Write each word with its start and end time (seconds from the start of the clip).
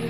Good 0.00 0.08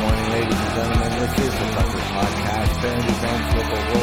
morning, 0.00 0.28
ladies 0.30 0.60
and 0.60 0.72
gentlemen. 0.76 1.10
This 1.20 1.38
is 1.38 1.54
the 1.58 1.66
Tucker 1.72 2.04
Podcast, 2.12 2.72
current 2.82 3.08
events, 3.08 3.54
local 3.56 3.80
world 3.88 3.99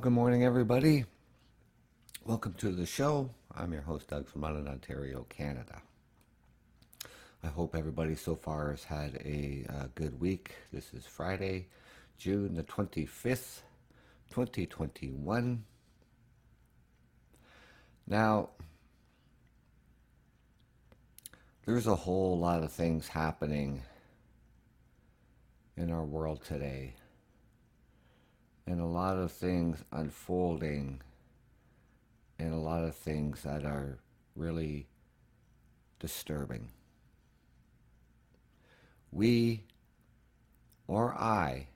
Good 0.00 0.12
morning, 0.12 0.44
everybody. 0.44 1.06
Welcome 2.24 2.52
to 2.58 2.70
the 2.70 2.86
show. 2.86 3.30
I'm 3.52 3.72
your 3.72 3.82
host, 3.82 4.06
Doug 4.06 4.28
from 4.28 4.42
London, 4.42 4.68
Ontario, 4.68 5.26
Canada. 5.28 5.82
I 7.42 7.48
hope 7.48 7.74
everybody 7.74 8.14
so 8.14 8.36
far 8.36 8.70
has 8.70 8.84
had 8.84 9.16
a 9.24 9.66
uh, 9.68 9.86
good 9.96 10.20
week. 10.20 10.54
This 10.72 10.94
is 10.94 11.04
Friday, 11.04 11.66
June 12.16 12.54
the 12.54 12.62
25th, 12.62 13.62
2021. 14.30 15.64
Now, 18.06 18.50
there's 21.66 21.88
a 21.88 21.96
whole 21.96 22.38
lot 22.38 22.62
of 22.62 22.70
things 22.70 23.08
happening 23.08 23.82
in 25.76 25.90
our 25.90 26.04
world 26.04 26.44
today 26.44 26.94
and 28.68 28.82
a 28.82 28.86
lot 28.86 29.16
of 29.16 29.32
things 29.32 29.82
unfolding 29.92 31.00
and 32.38 32.52
a 32.52 32.58
lot 32.58 32.84
of 32.84 32.94
things 32.94 33.42
that 33.42 33.64
are 33.64 33.98
really 34.36 34.86
disturbing. 35.98 36.68
We 39.10 39.64
or 40.86 41.14
I 41.14 41.68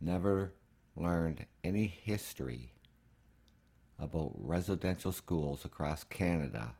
never 0.00 0.52
learned 0.94 1.44
any 1.64 1.86
history 1.86 2.70
about 3.98 4.30
residential 4.36 5.10
schools 5.10 5.64
across 5.64 6.04
Canada 6.04 6.76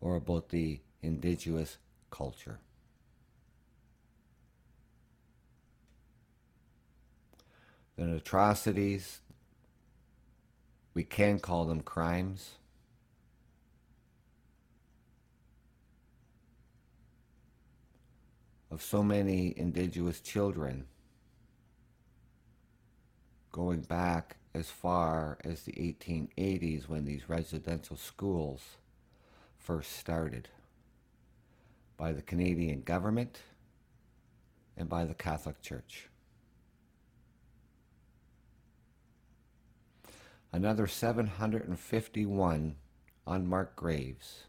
or 0.00 0.14
about 0.14 0.50
the 0.50 0.78
indigenous 1.02 1.78
culture. 2.10 2.60
The 8.08 8.16
atrocities, 8.16 9.20
we 10.94 11.04
can 11.04 11.38
call 11.38 11.66
them 11.66 11.80
crimes. 11.80 12.52
Of 18.70 18.82
so 18.82 19.02
many 19.02 19.52
indigenous 19.56 20.20
children 20.20 20.86
going 23.52 23.80
back 23.80 24.36
as 24.54 24.70
far 24.70 25.38
as 25.44 25.62
the 25.62 25.72
1880s 25.72 26.88
when 26.88 27.04
these 27.04 27.28
residential 27.28 27.96
schools 27.96 28.62
first 29.58 29.92
started 29.92 30.48
by 31.96 32.12
the 32.12 32.22
Canadian 32.22 32.82
government 32.82 33.40
and 34.76 34.88
by 34.88 35.04
the 35.04 35.14
Catholic 35.14 35.60
Church. 35.60 36.08
Another 40.52 40.86
751 40.86 42.76
unmarked 43.26 43.76
graves 43.76 44.44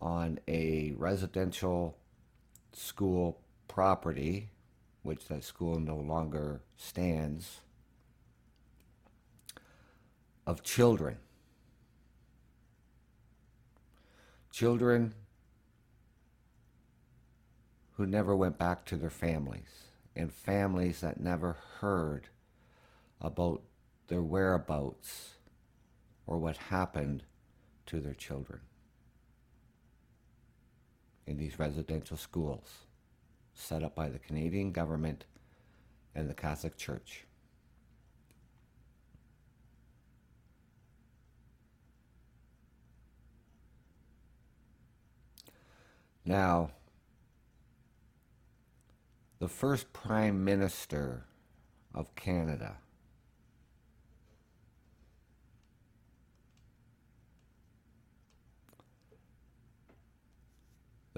on 0.00 0.38
a 0.48 0.92
residential 0.96 1.96
school 2.72 3.40
property, 3.66 4.50
which 5.02 5.26
that 5.26 5.44
school 5.44 5.78
no 5.78 5.96
longer 5.96 6.60
stands, 6.76 7.60
of 10.46 10.62
children. 10.62 11.18
Children 14.50 15.14
who 17.96 18.06
never 18.06 18.34
went 18.34 18.56
back 18.58 18.84
to 18.86 18.96
their 18.96 19.10
families, 19.10 19.84
and 20.16 20.32
families 20.32 21.00
that 21.00 21.20
never 21.20 21.56
heard 21.80 22.28
about 23.20 23.62
their 24.08 24.22
whereabouts 24.22 25.34
or 26.26 26.38
what 26.38 26.56
happened 26.56 27.24
to 27.86 28.00
their 28.00 28.14
children 28.14 28.60
in 31.26 31.36
these 31.36 31.58
residential 31.58 32.16
schools 32.16 32.86
set 33.54 33.82
up 33.82 33.94
by 33.94 34.08
the 34.08 34.18
Canadian 34.18 34.72
government 34.72 35.24
and 36.14 36.28
the 36.28 36.34
Catholic 36.34 36.76
Church. 36.76 37.26
Now, 46.24 46.70
the 49.38 49.48
first 49.48 49.92
Prime 49.92 50.44
Minister 50.44 51.24
of 51.94 52.14
Canada 52.14 52.76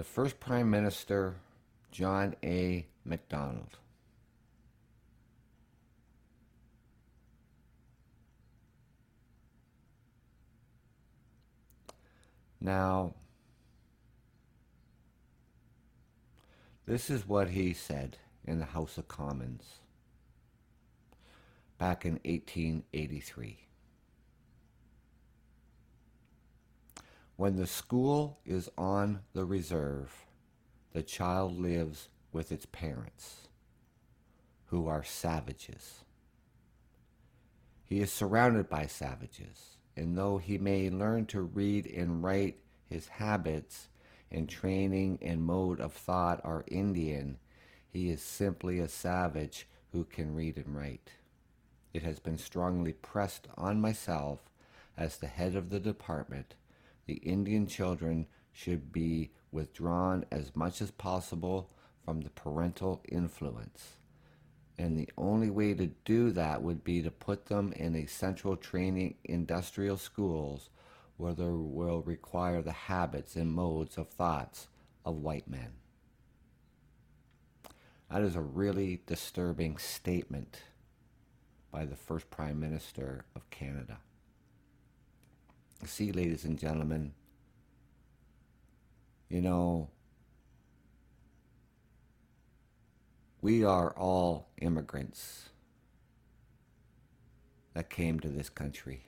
the 0.00 0.04
first 0.04 0.40
Prime 0.40 0.70
Minister, 0.70 1.34
John 1.92 2.34
A. 2.42 2.86
Macdonald. 3.04 3.76
Now, 12.62 13.12
this 16.86 17.10
is 17.10 17.28
what 17.28 17.50
he 17.50 17.74
said 17.74 18.16
in 18.46 18.58
the 18.58 18.64
House 18.64 18.96
of 18.96 19.06
Commons 19.06 19.80
back 21.76 22.06
in 22.06 22.12
1883. 22.24 23.69
When 27.40 27.56
the 27.56 27.66
school 27.66 28.38
is 28.44 28.68
on 28.76 29.20
the 29.32 29.46
reserve, 29.46 30.26
the 30.92 31.02
child 31.02 31.58
lives 31.58 32.10
with 32.32 32.52
its 32.52 32.66
parents, 32.66 33.48
who 34.66 34.86
are 34.88 35.02
savages. 35.02 36.04
He 37.86 38.02
is 38.02 38.12
surrounded 38.12 38.68
by 38.68 38.84
savages, 38.84 39.78
and 39.96 40.18
though 40.18 40.36
he 40.36 40.58
may 40.58 40.90
learn 40.90 41.24
to 41.28 41.40
read 41.40 41.86
and 41.86 42.22
write, 42.22 42.58
his 42.90 43.08
habits 43.08 43.88
and 44.30 44.46
training 44.46 45.18
and 45.22 45.42
mode 45.42 45.80
of 45.80 45.94
thought 45.94 46.42
are 46.44 46.64
Indian, 46.66 47.38
he 47.88 48.10
is 48.10 48.20
simply 48.20 48.80
a 48.80 48.86
savage 48.86 49.66
who 49.92 50.04
can 50.04 50.34
read 50.34 50.58
and 50.58 50.76
write. 50.76 51.12
It 51.94 52.02
has 52.02 52.18
been 52.18 52.36
strongly 52.36 52.92
pressed 52.92 53.48
on 53.56 53.80
myself 53.80 54.40
as 54.94 55.16
the 55.16 55.26
head 55.26 55.56
of 55.56 55.70
the 55.70 55.80
department 55.80 56.54
the 57.10 57.28
Indian 57.28 57.66
children 57.66 58.24
should 58.52 58.92
be 58.92 59.32
withdrawn 59.50 60.24
as 60.30 60.54
much 60.54 60.80
as 60.80 60.92
possible 60.92 61.68
from 62.04 62.20
the 62.20 62.30
parental 62.30 63.02
influence. 63.08 63.96
And 64.78 64.96
the 64.96 65.08
only 65.18 65.50
way 65.50 65.74
to 65.74 65.88
do 66.04 66.30
that 66.30 66.62
would 66.62 66.84
be 66.84 67.02
to 67.02 67.10
put 67.10 67.46
them 67.46 67.72
in 67.72 67.96
a 67.96 68.06
central 68.06 68.54
training 68.54 69.16
industrial 69.24 69.96
schools 69.96 70.70
where 71.16 71.34
they 71.34 71.48
will 71.48 72.02
require 72.02 72.62
the 72.62 72.70
habits 72.70 73.34
and 73.34 73.52
modes 73.52 73.98
of 73.98 74.08
thoughts 74.08 74.68
of 75.04 75.16
white 75.16 75.48
men. 75.48 75.72
That 78.08 78.22
is 78.22 78.36
a 78.36 78.40
really 78.40 79.00
disturbing 79.04 79.78
statement 79.78 80.60
by 81.72 81.86
the 81.86 81.96
first 81.96 82.30
Prime 82.30 82.60
Minister 82.60 83.24
of 83.34 83.50
Canada. 83.50 83.98
See, 85.84 86.12
ladies 86.12 86.44
and 86.44 86.58
gentlemen, 86.58 87.12
you 89.28 89.40
know, 89.42 89.90
we 93.42 93.64
are 93.64 93.90
all 93.96 94.48
immigrants 94.60 95.50
that 97.74 97.90
came 97.90 98.20
to 98.20 98.28
this 98.28 98.48
country. 98.50 99.04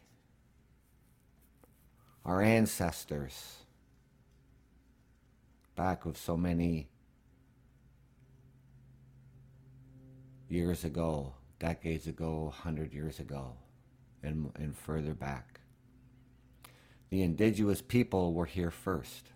our 2.24 2.42
ancestors 2.42 3.56
back 5.76 6.04
with 6.04 6.16
so 6.16 6.36
many 6.36 6.88
years 10.48 10.84
ago, 10.84 11.34
decades 11.58 12.06
ago, 12.06 12.52
hundred 12.54 12.92
years 12.92 13.18
ago, 13.18 13.54
and, 14.22 14.50
and 14.56 14.76
further 14.76 15.14
back. 15.14 15.51
The 17.12 17.20
indigenous 17.20 17.82
people 17.82 18.32
were 18.32 18.46
here 18.46 18.70
first. 18.70 19.28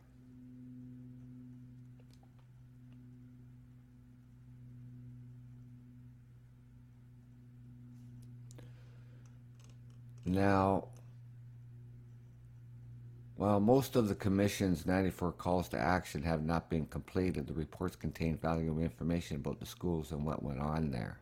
Now, 10.25 10.89
while 13.37 13.61
most 13.61 13.95
of 13.95 14.09
the 14.09 14.15
Commission's 14.15 14.87
94 14.87 15.33
calls 15.33 15.69
to 15.69 15.79
action 15.79 16.23
have 16.23 16.43
not 16.43 16.71
been 16.71 16.87
completed, 16.87 17.47
the 17.47 17.53
reports 17.53 17.95
contain 17.95 18.39
valuable 18.39 18.81
information 18.81 19.37
about 19.37 19.61
the 19.61 19.67
schools 19.67 20.13
and 20.13 20.25
what 20.25 20.43
went 20.43 20.61
on 20.61 20.91
there. 20.91 21.19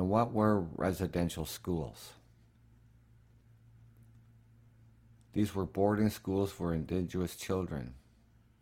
And 0.00 0.08
what 0.08 0.32
were 0.32 0.60
residential 0.76 1.44
schools? 1.44 2.14
These 5.34 5.54
were 5.54 5.66
boarding 5.66 6.08
schools 6.08 6.50
for 6.50 6.72
indigenous 6.72 7.36
children 7.36 7.92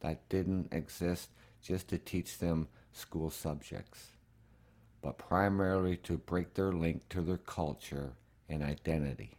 that 0.01 0.29
didn't 0.29 0.73
exist 0.73 1.31
just 1.63 1.87
to 1.91 1.99
teach 1.99 2.39
them 2.39 2.67
school 2.91 3.31
subjects, 3.31 4.09
but 5.01 5.17
primarily 5.17 5.97
to 5.99 6.17
break 6.17 6.55
their 6.55 6.73
link 6.73 7.09
to 7.11 7.21
their 7.21 7.39
culture 7.39 8.15
and 8.49 8.65
identity. 8.65 9.39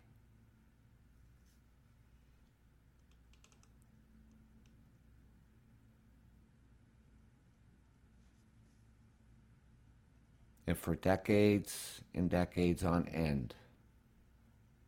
And 10.69 10.77
for 10.77 10.93
decades 10.93 12.01
and 12.13 12.29
decades 12.29 12.83
on 12.83 13.07
end, 13.07 13.55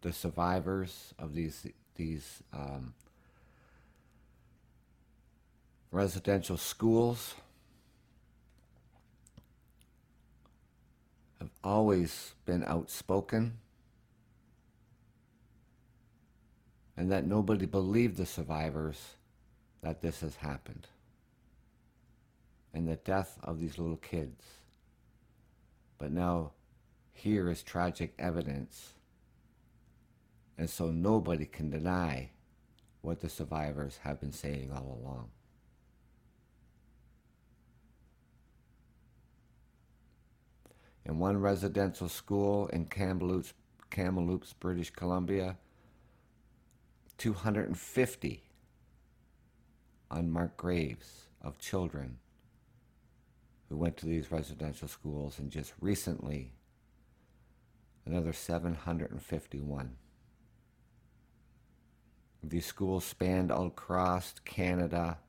the 0.02 0.14
survivors 0.14 1.16
of 1.18 1.34
these 1.34 1.66
these 1.96 2.44
um, 2.54 2.94
residential 5.92 6.56
schools 6.56 7.34
have 11.40 11.50
always 11.64 12.36
been 12.46 12.64
outspoken 12.66 13.58
and 16.96 17.12
that 17.12 17.26
nobody 17.26 17.66
believed 17.66 18.18
the 18.18 18.28
survivors 18.28 19.16
that 19.82 20.04
this 20.04 20.20
has 20.20 20.36
happened 20.36 20.86
and 22.72 22.88
the 22.88 22.98
death 22.98 23.40
of 23.42 23.60
these 23.60 23.80
little 23.80 23.98
kids. 23.98 24.61
But 26.02 26.12
now 26.12 26.54
here 27.14 27.48
is 27.48 27.62
tragic 27.62 28.16
evidence. 28.18 28.94
And 30.58 30.68
so 30.68 30.90
nobody 30.90 31.46
can 31.46 31.70
deny 31.70 32.32
what 33.02 33.20
the 33.20 33.30
survivors 33.30 34.00
have 34.02 34.20
been 34.20 34.32
saying 34.32 34.72
all 34.74 35.00
along. 35.00 35.30
In 41.06 41.20
one 41.20 41.38
residential 41.38 42.10
school 42.10 42.66
in 42.70 42.86
Kamloops, 42.86 43.54
Kamloops, 43.92 44.54
British 44.54 44.90
Columbia, 44.90 45.58
250 47.20 48.44
unmarked 50.10 50.58
graves 50.58 51.28
of 51.44 51.60
children 51.60 52.18
who 53.72 53.78
went 53.78 53.96
to 53.96 54.06
these 54.06 54.34
residential 54.34 54.90
schools, 54.90 55.40
and 55.40 55.50
just 55.50 55.72
recently, 55.80 56.52
another 58.06 58.34
751. 58.34 59.96
These 62.44 62.66
schools 62.66 63.06
spanned 63.06 63.50
all 63.50 63.68
across 63.68 64.34
Canada 64.44 65.20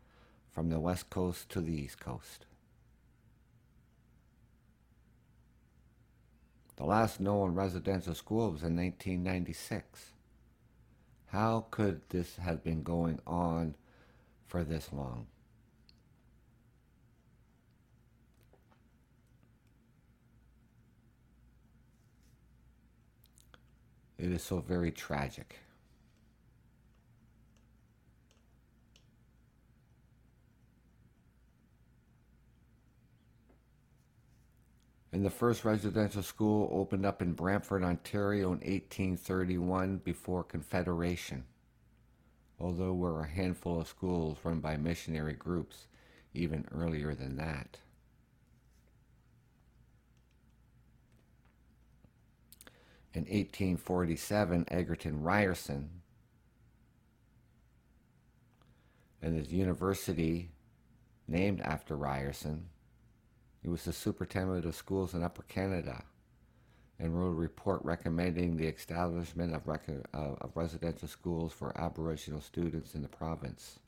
from 0.50 0.70
the 0.70 0.80
west 0.80 1.08
coast 1.08 1.50
to 1.50 1.60
the 1.60 1.72
east 1.72 2.00
coast. 2.00 2.46
The 6.74 6.84
last 6.84 7.20
known 7.20 7.54
residential 7.54 8.16
school 8.16 8.50
was 8.50 8.64
in 8.64 8.76
1996. 8.76 10.14
How 11.26 11.66
could 11.70 12.00
this 12.08 12.38
have 12.38 12.64
been 12.64 12.82
going 12.82 13.20
on 13.24 13.76
for 14.48 14.64
this 14.64 14.92
long? 14.92 15.28
It 24.22 24.30
is 24.30 24.44
so 24.44 24.60
very 24.60 24.92
tragic. 24.92 25.58
And 35.10 35.24
the 35.24 35.30
first 35.30 35.64
residential 35.64 36.22
school 36.22 36.70
opened 36.72 37.04
up 37.04 37.20
in 37.20 37.32
Brantford, 37.32 37.82
Ontario 37.82 38.52
in 38.52 38.60
1831 38.60 39.96
before 40.04 40.44
Confederation, 40.44 41.42
although 42.60 42.84
there 42.84 42.92
were 42.92 43.22
a 43.22 43.28
handful 43.28 43.80
of 43.80 43.88
schools 43.88 44.38
run 44.44 44.60
by 44.60 44.76
missionary 44.76 45.34
groups 45.34 45.88
even 46.32 46.64
earlier 46.70 47.12
than 47.16 47.38
that. 47.38 47.80
In 53.14 53.22
1847, 53.22 54.66
Egerton 54.68 55.22
Ryerson 55.22 55.90
and 59.20 59.36
his 59.36 59.52
university 59.52 60.50
named 61.28 61.60
after 61.60 61.96
Ryerson 61.96 62.68
he 63.62 63.68
was 63.68 63.84
the 63.84 63.92
superintendent 63.92 64.64
of 64.64 64.74
schools 64.74 65.14
in 65.14 65.22
Upper 65.22 65.44
Canada 65.44 66.02
and 66.98 67.16
wrote 67.16 67.30
a 67.30 67.34
report 67.34 67.80
recommending 67.84 68.56
the 68.56 68.66
establishment 68.66 69.54
of, 69.54 69.66
rec- 69.68 69.88
uh, 70.12 70.34
of 70.40 70.56
residential 70.56 71.08
schools 71.08 71.52
for 71.52 71.76
Aboriginal 71.80 72.40
students 72.40 72.94
in 72.94 73.02
the 73.02 73.08
province. 73.08 73.78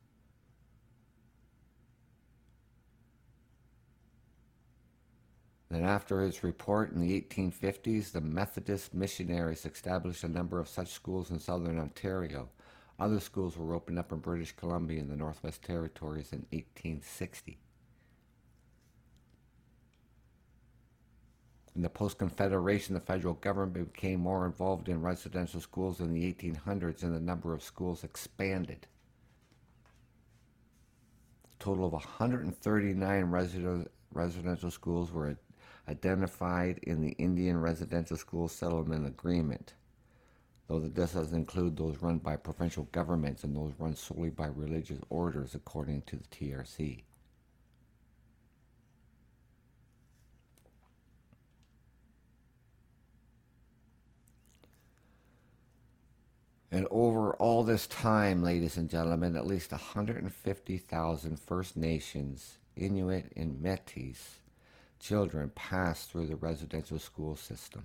Then, 5.74 5.82
after 5.82 6.20
his 6.20 6.44
report 6.44 6.92
in 6.92 7.00
the 7.00 7.20
1850s, 7.20 8.12
the 8.12 8.20
Methodist 8.20 8.94
missionaries 8.94 9.66
established 9.66 10.22
a 10.22 10.28
number 10.28 10.60
of 10.60 10.68
such 10.68 10.86
schools 10.86 11.32
in 11.32 11.40
southern 11.40 11.80
Ontario. 11.80 12.48
Other 13.00 13.18
schools 13.18 13.58
were 13.58 13.74
opened 13.74 13.98
up 13.98 14.12
in 14.12 14.18
British 14.18 14.52
Columbia 14.52 15.00
and 15.00 15.10
the 15.10 15.16
Northwest 15.16 15.64
Territories 15.64 16.32
in 16.32 16.46
1860. 16.52 17.58
In 21.74 21.82
the 21.82 21.88
post 21.88 22.18
Confederation, 22.18 22.94
the 22.94 23.00
federal 23.00 23.34
government 23.34 23.92
became 23.92 24.20
more 24.20 24.46
involved 24.46 24.88
in 24.88 25.02
residential 25.02 25.60
schools 25.60 25.98
in 25.98 26.14
the 26.14 26.32
1800s 26.32 27.02
and 27.02 27.12
the 27.12 27.18
number 27.18 27.52
of 27.52 27.64
schools 27.64 28.04
expanded. 28.04 28.86
A 31.52 31.56
total 31.58 31.84
of 31.84 31.94
139 31.94 33.24
resi- 33.24 33.88
residential 34.12 34.70
schools 34.70 35.10
were 35.10 35.36
identified 35.88 36.78
in 36.82 37.00
the 37.00 37.12
Indian 37.12 37.60
Residential 37.60 38.16
School 38.16 38.48
Settlement 38.48 39.06
Agreement, 39.06 39.74
though 40.66 40.80
this 40.80 41.12
doesn't 41.12 41.36
include 41.36 41.76
those 41.76 42.00
run 42.00 42.18
by 42.18 42.36
provincial 42.36 42.88
governments 42.92 43.44
and 43.44 43.54
those 43.54 43.72
run 43.78 43.94
solely 43.94 44.30
by 44.30 44.46
religious 44.46 45.00
orders, 45.10 45.54
according 45.54 46.02
to 46.02 46.16
the 46.16 46.24
TRC. 46.24 47.02
And 56.70 56.88
over 56.90 57.34
all 57.34 57.62
this 57.62 57.86
time, 57.86 58.42
ladies 58.42 58.76
and 58.76 58.90
gentlemen, 58.90 59.36
at 59.36 59.46
least 59.46 59.70
150,000 59.70 61.38
First 61.38 61.76
Nations, 61.76 62.58
Inuit, 62.74 63.30
and 63.36 63.62
Metis 63.62 64.40
children 65.04 65.50
passed 65.54 66.10
through 66.10 66.26
the 66.26 66.36
residential 66.36 66.98
school 66.98 67.36
system. 67.36 67.84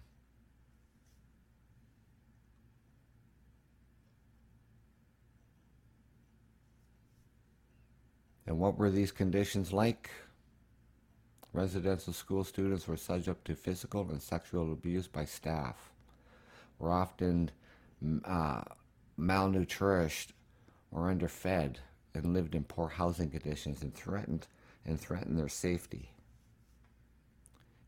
And 8.48 8.58
what 8.58 8.78
were 8.78 8.90
these 8.90 9.12
conditions 9.12 9.74
like? 9.74 10.10
Residential 11.52 12.14
school 12.14 12.46
students 12.46 12.88
were 12.88 12.96
subject 12.96 13.44
to 13.46 13.56
physical 13.56 14.10
and 14.10 14.22
sexual 14.22 14.72
abuse 14.72 15.08
by 15.08 15.26
staff, 15.26 15.92
were 16.80 16.92
often 16.92 17.52
uh, 18.24 18.62
malnourished 19.20 20.28
or 20.92 21.10
underfed, 21.10 21.80
and 22.16 22.34
lived 22.34 22.56
in 22.56 22.64
poor 22.64 22.88
housing 22.88 23.30
conditions 23.30 23.82
and 23.82 23.94
threatened 23.94 24.48
and 24.86 25.00
threatened 25.00 25.38
their 25.38 25.50
safety. 25.50 26.12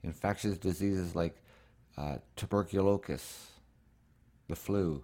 Infectious 0.04 0.58
diseases 0.58 1.16
like 1.16 1.36
uh, 1.98 2.18
tuberculosis, 2.36 3.52
the 4.48 4.56
flu, 4.56 5.04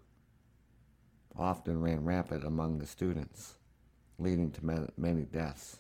often 1.38 1.80
ran 1.82 2.04
rampant 2.04 2.44
among 2.44 2.80
the 2.80 2.88
students, 2.88 3.56
leading 4.18 4.52
to 4.52 4.90
many 4.98 5.22
deaths. 5.24 5.80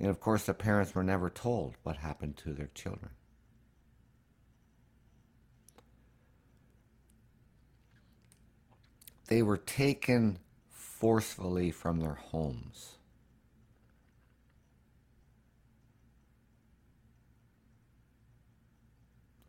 And 0.00 0.08
of 0.08 0.18
course, 0.18 0.44
the 0.44 0.54
parents 0.54 0.94
were 0.94 1.04
never 1.04 1.30
told 1.30 1.76
what 1.82 1.96
happened 1.96 2.36
to 2.38 2.52
their 2.52 2.70
children. 2.74 3.10
They 9.28 9.42
were 9.42 9.58
taken 9.58 10.38
forcefully 10.70 11.70
from 11.70 12.00
their 12.00 12.14
homes. 12.14 12.96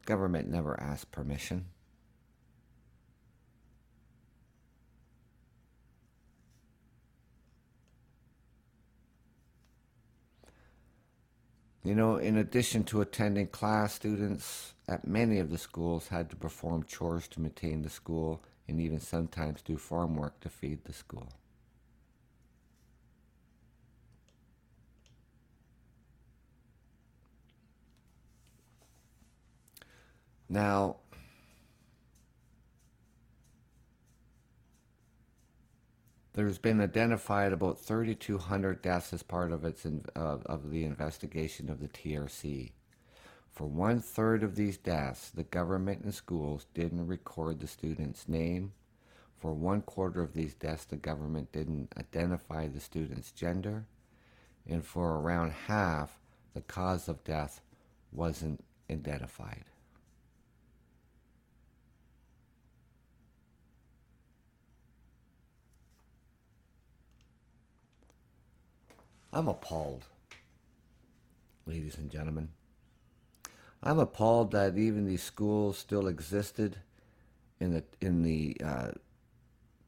Government 0.05 0.49
never 0.49 0.79
asked 0.79 1.11
permission. 1.11 1.65
You 11.83 11.95
know, 11.95 12.17
in 12.17 12.37
addition 12.37 12.83
to 12.85 13.01
attending 13.01 13.47
class, 13.47 13.95
students 13.95 14.73
at 14.87 15.07
many 15.07 15.39
of 15.39 15.49
the 15.49 15.57
schools 15.57 16.09
had 16.09 16.29
to 16.29 16.35
perform 16.35 16.83
chores 16.83 17.27
to 17.29 17.41
maintain 17.41 17.81
the 17.81 17.89
school 17.89 18.43
and 18.67 18.79
even 18.79 18.99
sometimes 18.99 19.63
do 19.63 19.77
farm 19.77 20.15
work 20.15 20.39
to 20.41 20.49
feed 20.49 20.85
the 20.85 20.93
school. 20.93 21.27
Now, 30.51 30.97
There's 36.33 36.57
been 36.57 36.79
identified 36.79 37.51
about 37.51 37.77
3,200 37.79 38.81
deaths 38.81 39.11
as 39.11 39.21
part 39.21 39.51
of 39.51 39.65
its 39.65 39.85
uh, 39.85 39.89
of 40.15 40.71
the 40.71 40.85
investigation 40.85 41.69
of 41.69 41.81
the 41.81 41.89
TRC. 41.89 42.71
For 43.51 43.67
one 43.67 43.99
third 43.99 44.41
of 44.41 44.55
these 44.55 44.77
deaths, 44.77 45.29
the 45.29 45.43
government 45.43 46.05
and 46.05 46.15
schools 46.15 46.67
didn't 46.73 47.05
record 47.05 47.59
the 47.59 47.67
student's 47.67 48.29
name. 48.29 48.71
For 49.39 49.53
one 49.53 49.81
quarter 49.81 50.21
of 50.21 50.33
these 50.33 50.53
deaths, 50.53 50.85
the 50.85 50.95
government 50.95 51.51
didn't 51.51 51.91
identify 51.97 52.67
the 52.67 52.79
student's 52.79 53.31
gender. 53.31 53.85
And 54.65 54.85
for 54.85 55.19
around 55.19 55.51
half, 55.51 56.17
the 56.53 56.61
cause 56.61 57.09
of 57.09 57.25
death 57.25 57.59
wasn't 58.13 58.63
identified. 58.89 59.65
I'm 69.33 69.47
appalled, 69.47 70.03
ladies 71.65 71.97
and 71.97 72.11
gentlemen. 72.11 72.49
I'm 73.81 73.97
appalled 73.97 74.51
that 74.51 74.77
even 74.77 75.05
these 75.05 75.23
schools 75.23 75.77
still 75.77 76.07
existed 76.07 76.77
in 77.59 77.73
the 77.73 77.83
in 78.01 78.23
the 78.23 78.57
uh, 78.63 78.91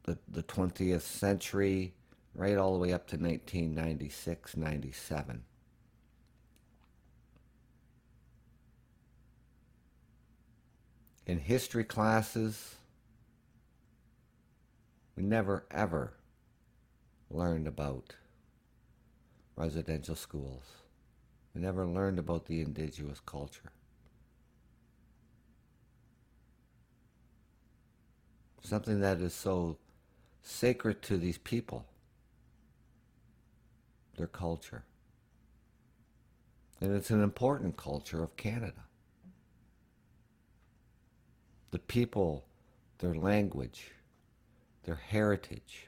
the, 0.04 0.18
the 0.30 0.44
20th 0.44 1.02
century, 1.02 1.94
right 2.36 2.58
all 2.58 2.74
the 2.74 2.80
way 2.80 2.94
up 2.94 3.08
to 3.08 3.18
1996, 3.18 4.58
97. 4.58 5.44
In 11.26 11.40
history 11.40 11.84
classes, 11.84 12.76
we 15.16 15.24
never 15.24 15.66
ever 15.70 16.14
learned 17.30 17.68
about 17.68 18.16
residential 19.56 20.16
schools. 20.16 20.64
We 21.54 21.62
never 21.62 21.86
learned 21.86 22.20
about 22.20 22.46
the 22.46 22.62
indigenous 22.62 23.20
culture. 23.20 23.72
Something 28.64 29.02
that 29.02 29.20
is 29.20 29.34
so 29.34 29.78
sacred 30.42 31.02
to 31.04 31.18
these 31.18 31.38
people, 31.38 31.86
their 34.18 34.28
culture. 34.28 34.84
And 36.82 36.96
it's 36.96 37.12
an 37.12 37.22
important 37.22 37.78
culture 37.78 38.24
of 38.24 38.36
Canada. 38.36 38.84
The 41.72 41.80
people, 41.80 42.46
their 43.00 43.16
language, 43.16 43.92
their 44.84 44.96
heritage. 44.96 45.88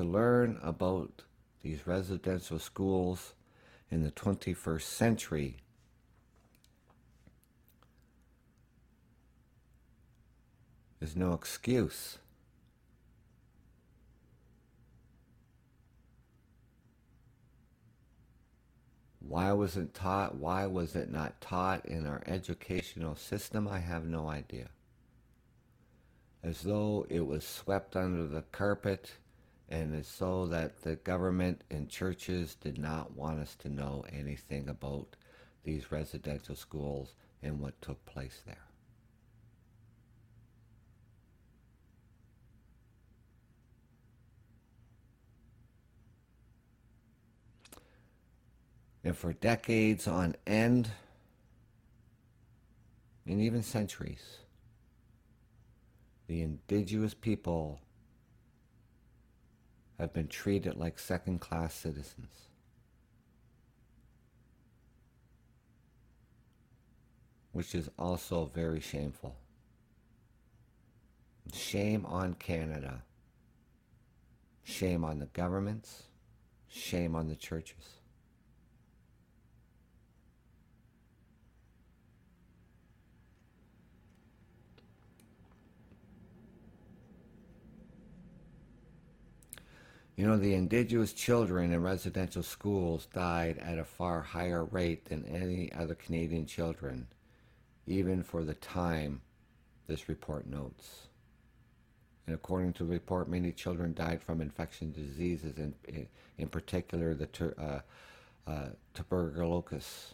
To 0.00 0.06
learn 0.06 0.58
about 0.62 1.24
these 1.62 1.86
residential 1.86 2.58
schools 2.58 3.34
in 3.90 4.02
the 4.02 4.10
21st 4.10 4.80
century 4.80 5.56
is 11.02 11.14
no 11.14 11.34
excuse. 11.34 12.16
Why 19.18 19.52
was 19.52 19.76
it 19.76 19.92
taught? 19.92 20.34
Why 20.36 20.64
was 20.64 20.96
it 20.96 21.12
not 21.12 21.42
taught 21.42 21.84
in 21.84 22.06
our 22.06 22.22
educational 22.26 23.16
system? 23.16 23.68
I 23.68 23.80
have 23.80 24.06
no 24.06 24.30
idea. 24.30 24.70
As 26.42 26.62
though 26.62 27.06
it 27.10 27.26
was 27.26 27.44
swept 27.44 27.96
under 27.96 28.26
the 28.26 28.42
carpet 28.50 29.12
and 29.70 29.94
it's 29.94 30.10
so 30.10 30.46
that 30.46 30.82
the 30.82 30.96
government 30.96 31.62
and 31.70 31.88
churches 31.88 32.56
did 32.56 32.76
not 32.76 33.16
want 33.16 33.38
us 33.38 33.54
to 33.54 33.68
know 33.68 34.04
anything 34.12 34.68
about 34.68 35.14
these 35.62 35.92
residential 35.92 36.56
schools 36.56 37.14
and 37.42 37.60
what 37.60 37.80
took 37.80 38.04
place 38.04 38.42
there. 38.44 38.56
And 49.04 49.16
for 49.16 49.32
decades 49.32 50.06
on 50.06 50.34
end, 50.46 50.90
and 53.24 53.40
even 53.40 53.62
centuries, 53.62 54.38
the 56.26 56.42
indigenous 56.42 57.14
people 57.14 57.80
have 60.00 60.12
been 60.12 60.28
treated 60.28 60.76
like 60.76 60.98
second 60.98 61.40
class 61.40 61.74
citizens. 61.74 62.48
Which 67.52 67.74
is 67.74 67.90
also 67.98 68.46
very 68.46 68.80
shameful. 68.80 69.36
Shame 71.52 72.06
on 72.06 72.34
Canada. 72.34 73.02
Shame 74.62 75.04
on 75.04 75.18
the 75.18 75.26
governments. 75.26 76.04
Shame 76.68 77.14
on 77.14 77.28
the 77.28 77.36
churches. 77.36 77.99
You 90.20 90.26
know, 90.26 90.36
the 90.36 90.52
indigenous 90.52 91.14
children 91.14 91.72
in 91.72 91.82
residential 91.82 92.42
schools 92.42 93.06
died 93.06 93.56
at 93.56 93.78
a 93.78 93.84
far 93.86 94.20
higher 94.20 94.66
rate 94.66 95.06
than 95.06 95.24
any 95.24 95.72
other 95.72 95.94
Canadian 95.94 96.44
children, 96.44 97.06
even 97.86 98.22
for 98.22 98.44
the 98.44 98.52
time 98.52 99.22
this 99.86 100.10
report 100.10 100.46
notes. 100.46 101.06
And 102.26 102.34
according 102.34 102.74
to 102.74 102.84
the 102.84 102.90
report, 102.90 103.30
many 103.30 103.50
children 103.50 103.94
died 103.94 104.22
from 104.22 104.42
infection 104.42 104.92
diseases, 104.92 105.56
in, 105.56 105.72
in, 105.88 106.06
in 106.36 106.48
particular 106.48 107.14
the 107.14 107.24
ter, 107.24 107.54
uh, 107.58 108.50
uh, 108.50 108.68
tuberculosis, 108.92 110.12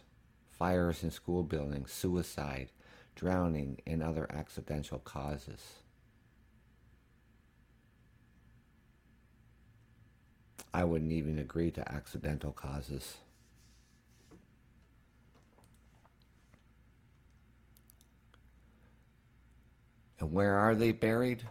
fires 0.57 1.03
in 1.03 1.11
school 1.11 1.43
buildings, 1.43 1.91
suicide, 1.91 2.69
drowning, 3.15 3.81
and 3.85 4.01
other 4.01 4.25
accidental 4.31 4.99
causes. 4.99 5.81
I 10.77 10.83
wouldn't 10.83 11.11
even 11.11 11.39
agree 11.39 11.71
to 11.71 11.91
accidental 11.91 12.51
causes. 12.51 13.17
And 20.19 20.31
where 20.31 20.53
are 20.53 20.75
they 20.75 20.91
buried? 20.91 21.41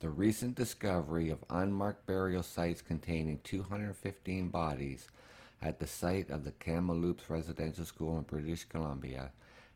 The 0.00 0.10
recent 0.10 0.56
discovery 0.56 1.30
of 1.30 1.44
unmarked 1.48 2.06
burial 2.06 2.42
sites 2.42 2.82
containing 2.82 3.38
215 3.44 4.48
bodies 4.48 5.06
at 5.62 5.78
the 5.78 5.86
site 5.86 6.28
of 6.28 6.42
the 6.42 6.50
Kamloops 6.50 7.30
Residential 7.30 7.84
School 7.84 8.18
in 8.18 8.24
British 8.24 8.64
Columbia 8.64 9.30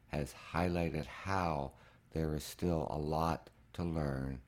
has 0.09 0.35
highlighted 0.53 1.07
how 1.07 1.75
there 2.11 2.35
is 2.35 2.43
still 2.43 2.89
a 2.91 2.99
lot 2.99 3.51
to 3.75 3.85
learn 3.85 4.41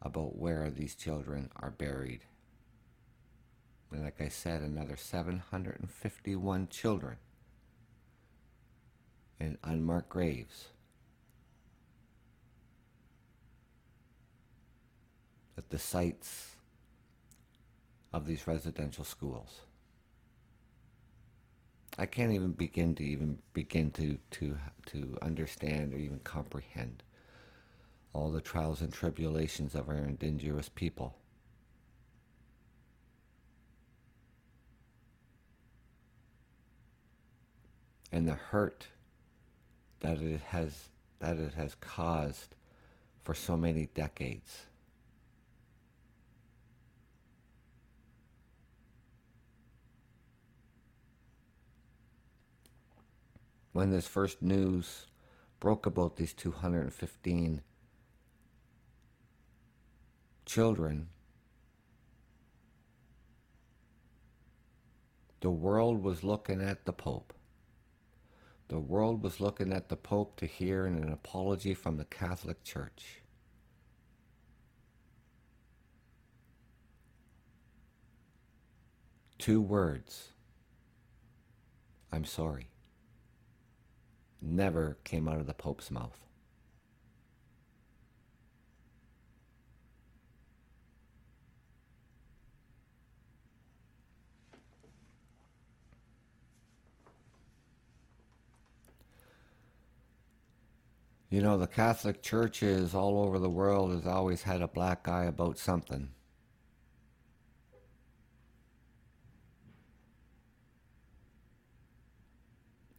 about 0.00 0.38
where 0.38 0.70
these 0.70 0.94
children 0.94 1.50
are 1.56 1.72
buried. 1.72 2.20
And 3.90 4.04
like 4.04 4.20
I 4.20 4.28
said, 4.28 4.62
another 4.62 4.96
751 4.96 6.68
children 6.68 7.16
in 9.38 9.58
unmarked 9.62 10.08
graves. 10.08 10.68
At 15.56 15.70
the 15.70 15.78
sites 15.78 16.56
of 18.12 18.26
these 18.26 18.46
residential 18.46 19.04
schools. 19.04 19.60
I 21.98 22.06
can't 22.06 22.32
even 22.32 22.52
begin 22.52 22.94
to 22.96 23.04
even 23.04 23.38
begin 23.54 23.90
to, 23.92 24.18
to, 24.32 24.58
to 24.86 25.18
understand 25.22 25.94
or 25.94 25.96
even 25.96 26.18
comprehend 26.20 27.02
all 28.12 28.30
the 28.30 28.40
trials 28.40 28.80
and 28.80 28.92
tribulations 28.92 29.74
of 29.74 29.88
our 29.88 29.96
indigenous 29.96 30.68
people. 30.68 31.14
And 38.12 38.26
the 38.26 38.34
hurt 38.34 38.86
that 40.00 40.20
it 40.20 40.40
has 40.48 40.88
that 41.18 41.38
it 41.38 41.54
has 41.54 41.74
caused 41.76 42.54
for 43.22 43.34
so 43.34 43.56
many 43.56 43.86
decades. 43.94 44.66
When 53.72 53.90
this 53.90 54.06
first 54.06 54.40
news 54.40 55.06
broke 55.60 55.84
about 55.84 56.16
these 56.16 56.32
215 56.32 57.62
children, 60.46 61.08
the 65.40 65.50
world 65.50 66.02
was 66.02 66.24
looking 66.24 66.62
at 66.62 66.86
the 66.86 66.92
Pope. 66.92 67.34
The 68.68 68.80
world 68.80 69.22
was 69.22 69.40
looking 69.40 69.72
at 69.72 69.88
the 69.88 69.96
Pope 69.96 70.36
to 70.36 70.46
hear 70.46 70.86
an 70.86 71.12
apology 71.12 71.72
from 71.72 71.96
the 71.96 72.04
Catholic 72.04 72.64
Church. 72.64 73.22
Two 79.38 79.60
words 79.60 80.30
I'm 82.10 82.24
sorry. 82.24 82.68
Never 84.40 84.98
came 85.04 85.28
out 85.28 85.38
of 85.38 85.46
the 85.46 85.54
Pope's 85.54 85.90
mouth. 85.90 86.25
You 101.28 101.42
know, 101.42 101.58
the 101.58 101.66
Catholic 101.66 102.22
churches 102.22 102.94
all 102.94 103.18
over 103.18 103.38
the 103.38 103.50
world 103.50 103.92
has 103.92 104.06
always 104.06 104.44
had 104.44 104.62
a 104.62 104.68
black 104.68 105.08
eye 105.08 105.24
about 105.24 105.58
something. 105.58 106.10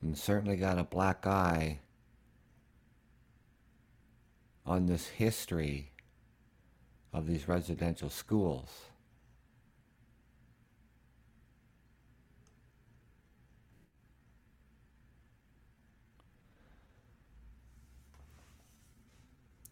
And 0.02 0.18
certainly 0.18 0.58
got 0.58 0.78
a 0.78 0.84
black 0.84 1.26
eye 1.26 1.80
on 4.66 4.86
this 4.86 5.08
history 5.08 5.92
of 7.13 7.28
these 7.28 7.48
residential 7.48 8.10
schools. 8.10 8.70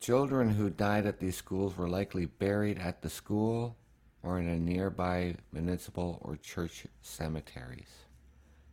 Children 0.05 0.51
who 0.51 0.69
died 0.69 1.07
at 1.07 1.19
these 1.19 1.35
schools 1.35 1.75
were 1.75 1.89
likely 1.89 2.27
buried 2.27 2.77
at 2.77 3.01
the 3.01 3.09
school 3.09 3.75
or 4.21 4.39
in 4.39 4.47
a 4.47 4.59
nearby 4.59 5.33
municipal 5.51 6.19
or 6.21 6.37
church 6.37 6.85
cemeteries. 7.01 7.89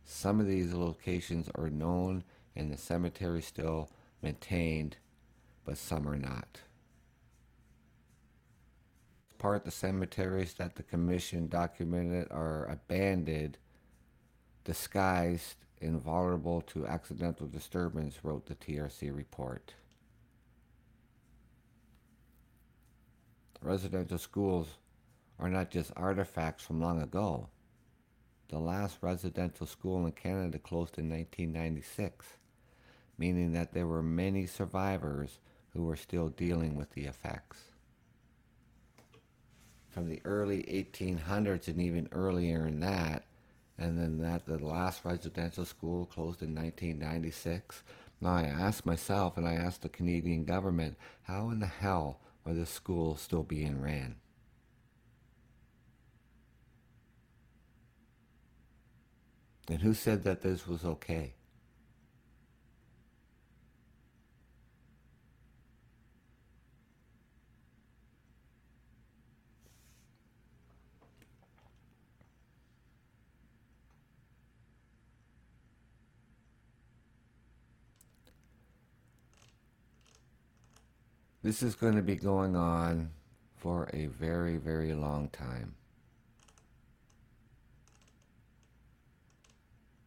Some 0.05 0.39
of 0.39 0.45
these 0.45 0.75
locations 0.75 1.49
are 1.55 1.71
known 1.71 2.23
and 2.55 2.71
the 2.71 2.77
cemetery 2.77 3.41
still 3.41 3.89
maintained, 4.21 4.97
but 5.65 5.79
some 5.79 6.07
are 6.07 6.17
not. 6.17 6.59
Part 9.39 9.55
of 9.55 9.63
the 9.63 9.71
cemeteries 9.71 10.53
that 10.59 10.75
the 10.75 10.83
commission 10.83 11.47
documented 11.47 12.27
are 12.29 12.65
abandoned, 12.65 13.57
disguised, 14.65 15.55
and 15.81 15.99
vulnerable 15.99 16.61
to 16.61 16.85
accidental 16.85 17.47
disturbance, 17.47 18.19
wrote 18.21 18.45
the 18.45 18.53
TRC 18.53 19.11
report. 19.11 19.73
Residential 23.65 24.17
schools 24.17 24.67
are 25.39 25.49
not 25.49 25.71
just 25.71 25.91
artifacts 25.95 26.63
from 26.63 26.81
long 26.81 27.01
ago. 27.01 27.49
The 28.49 28.59
last 28.59 28.97
residential 29.01 29.65
school 29.65 30.05
in 30.05 30.11
Canada 30.11 30.59
closed 30.59 30.97
in 30.97 31.09
1996, 31.09 32.25
meaning 33.17 33.53
that 33.53 33.73
there 33.73 33.87
were 33.87 34.03
many 34.03 34.45
survivors 34.45 35.39
who 35.73 35.83
were 35.83 35.95
still 35.95 36.29
dealing 36.29 36.75
with 36.75 36.91
the 36.91 37.05
effects. 37.05 37.59
From 39.89 40.07
the 40.07 40.21
early 40.23 40.63
1800s 40.63 41.67
and 41.67 41.81
even 41.81 42.09
earlier 42.11 42.65
than 42.65 42.79
that, 42.81 43.25
and 43.77 43.97
then 43.97 44.19
that 44.19 44.45
the 44.45 44.63
last 44.63 45.03
residential 45.03 45.65
school 45.65 46.05
closed 46.05 46.41
in 46.41 46.53
1996. 46.55 47.83
Now 48.21 48.35
I 48.35 48.43
asked 48.43 48.85
myself 48.85 49.37
and 49.37 49.47
I 49.47 49.55
asked 49.55 49.81
the 49.81 49.89
Canadian 49.89 50.45
government, 50.45 50.95
how 51.23 51.49
in 51.49 51.59
the 51.59 51.67
hell 51.67 52.19
or 52.45 52.53
the 52.53 52.65
school 52.65 53.15
still 53.15 53.43
being 53.43 53.81
ran. 53.81 54.15
And 59.69 59.81
who 59.81 59.93
said 59.93 60.23
that 60.23 60.41
this 60.41 60.67
was 60.67 60.83
okay? 60.83 61.33
This 81.43 81.61
is 81.61 81.75
going 81.75 81.95
to 81.95 82.01
be 82.01 82.15
going 82.15 82.55
on 82.55 83.11
for 83.57 83.89
a 83.91 84.05
very, 84.05 84.55
very 84.55 84.93
long 84.93 85.27
time. 85.27 85.75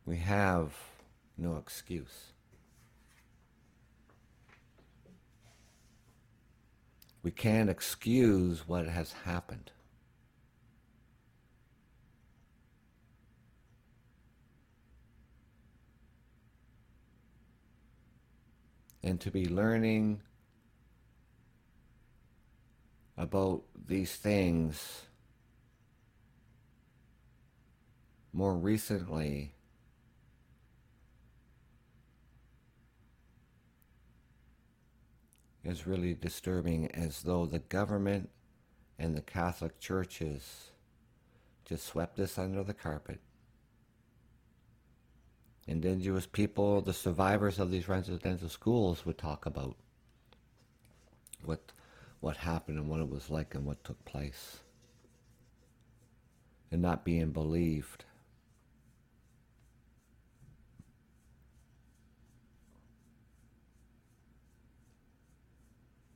We 0.07 0.17
have 0.17 0.73
no 1.37 1.57
excuse. 1.57 2.33
We 7.23 7.31
can't 7.33 7.69
excuse 7.69 8.67
what 8.67 8.87
has 8.87 9.13
happened. 9.13 9.73
And 19.03 19.21
to 19.21 19.31
be 19.31 19.47
learning 19.47 20.23
about 23.17 23.63
these 23.87 24.15
things 24.15 25.03
more 28.33 28.55
recently 28.55 29.55
is 35.65 35.87
really 35.87 36.15
disturbing 36.15 36.91
as 36.93 37.23
though 37.23 37.47
the 37.47 37.59
government 37.59 38.29
and 38.99 39.17
the 39.17 39.23
Catholic 39.23 39.81
churches 39.81 40.71
just 41.65 41.87
swept 41.87 42.17
this 42.17 42.39
under 42.39 42.63
the 42.63 42.75
carpet. 42.75 43.21
Indigenous 45.67 46.27
people, 46.27 46.81
the 46.81 46.93
survivors 46.93 47.59
of 47.59 47.71
these 47.71 47.89
residential 47.89 48.49
schools, 48.49 49.05
would 49.05 49.19
talk 49.19 49.47
about 49.47 49.77
what 51.43 51.73
what 52.21 52.37
happened 52.37 52.79
and 52.79 52.89
what 52.89 53.01
it 53.01 53.09
was 53.09 53.31
like 53.31 53.55
and 53.55 53.65
what 53.65 53.83
took 53.85 54.05
place, 54.05 54.59
and 56.71 56.83
not 56.83 57.05
being 57.05 57.31
believed. 57.31 58.05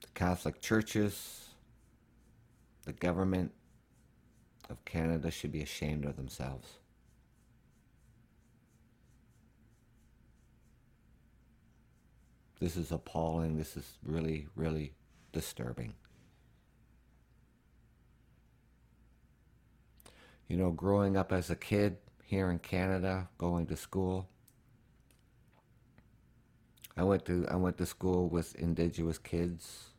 The 0.01 0.09
Catholic 0.15 0.61
churches, 0.61 1.51
the 2.85 2.93
government 2.93 3.53
of 4.69 4.85
Canada 4.85 5.31
should 5.31 5.53
be 5.53 5.63
ashamed 5.63 6.05
of 6.05 6.17
themselves. 6.17 6.69
This 12.61 12.77
is 12.77 12.93
appalling. 12.93 13.57
This 13.57 13.77
is 13.77 13.99
really, 14.05 14.47
really 14.55 14.93
disturbing. 15.33 15.95
You 20.49 20.57
know, 20.57 20.71
growing 20.71 21.17
up 21.17 21.33
as 21.33 21.51
a 21.51 21.57
kid 21.57 21.99
here 22.25 22.51
in 22.51 22.59
Canada, 22.59 23.29
going 23.39 23.67
to 23.67 23.77
school, 23.77 24.29
I 26.97 27.05
went 27.05 27.25
to 27.27 27.47
I 27.49 27.57
went 27.57 27.79
to 27.79 27.87
school 27.87 28.29
with 28.29 28.55
indigenous 28.57 29.17
kids, 29.17 29.91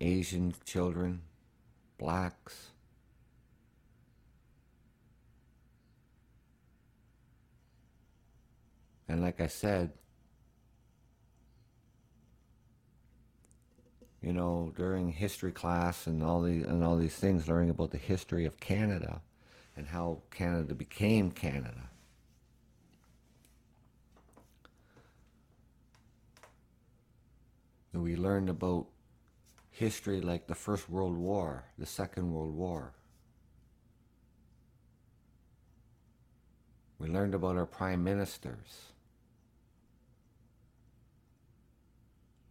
Asian 0.00 0.54
children, 0.64 1.22
blacks. 1.98 2.70
And 9.06 9.20
like 9.20 9.40
I 9.40 9.46
said, 9.46 9.92
you 14.24 14.32
know, 14.32 14.72
during 14.74 15.12
history 15.12 15.52
class 15.52 16.06
and 16.06 16.22
all 16.22 16.40
the 16.40 16.62
and 16.62 16.82
all 16.82 16.96
these 16.96 17.14
things, 17.14 17.46
learning 17.46 17.68
about 17.68 17.90
the 17.90 17.98
history 17.98 18.46
of 18.46 18.58
Canada 18.58 19.20
and 19.76 19.86
how 19.86 20.22
Canada 20.30 20.74
became 20.74 21.30
Canada. 21.30 21.90
We 27.92 28.16
learned 28.16 28.48
about 28.48 28.86
history 29.70 30.20
like 30.22 30.46
the 30.46 30.54
First 30.54 30.88
World 30.88 31.16
War, 31.16 31.64
the 31.78 31.86
Second 31.86 32.32
World 32.32 32.54
War. 32.54 32.94
We 36.98 37.08
learned 37.08 37.34
about 37.34 37.56
our 37.56 37.66
prime 37.66 38.02
ministers. 38.02 38.93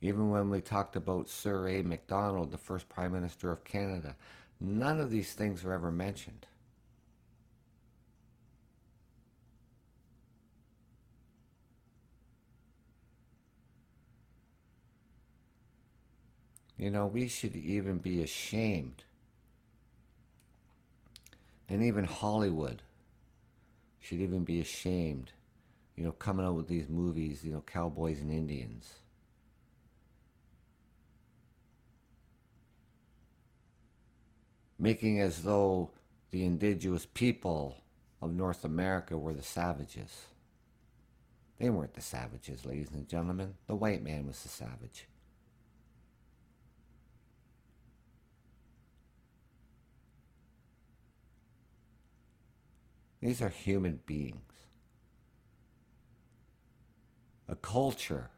Even 0.04 0.30
when 0.30 0.50
we 0.50 0.60
talked 0.60 0.98
about 0.98 1.30
Sir 1.30 1.70
A. 1.70 1.82
Macdonald, 1.82 2.52
the 2.52 2.58
first 2.58 2.90
Prime 2.90 3.14
Minister 3.14 3.54
of 3.54 3.64
Canada, 3.64 4.18
none 4.60 5.00
of 5.00 5.10
these 5.10 5.32
things 5.32 5.64
were 5.64 5.72
ever 5.72 5.94
mentioned. 5.94 6.46
You 16.78 16.92
know, 16.92 17.08
we 17.08 17.30
should 17.30 17.56
even 17.56 18.00
be 18.00 18.22
ashamed. 18.22 19.06
And 21.70 21.82
even 21.82 22.04
Hollywood 22.04 22.82
should 24.02 24.20
even 24.20 24.44
be 24.44 24.60
ashamed, 24.60 25.32
you 25.96 26.04
know, 26.04 26.12
coming 26.12 26.46
out 26.46 26.56
with 26.56 26.68
these 26.68 26.90
movies, 26.90 27.46
you 27.46 27.54
know, 27.54 27.64
cowboys 27.66 28.20
and 28.20 28.34
Indians. 28.34 28.96
Making 34.80 35.20
as 35.22 35.44
though 35.44 35.92
the 36.32 36.44
indigenous 36.46 37.06
people 37.06 37.78
of 38.22 38.34
North 38.34 38.66
America 38.66 39.18
were 39.18 39.34
the 39.34 39.44
savages. 39.44 40.26
They 41.60 41.70
weren't 41.70 41.94
the 41.94 42.02
savages, 42.02 42.66
ladies 42.66 42.92
and 42.92 43.08
gentlemen. 43.08 43.54
The 43.68 43.76
white 43.76 44.04
man 44.04 44.28
was 44.28 44.42
the 44.42 44.50
savage. 44.50 45.08
These 53.22 53.42
are 53.42 53.50
human 53.50 54.02
beings. 54.06 54.42
A 57.48 57.56
culture, 57.56 58.32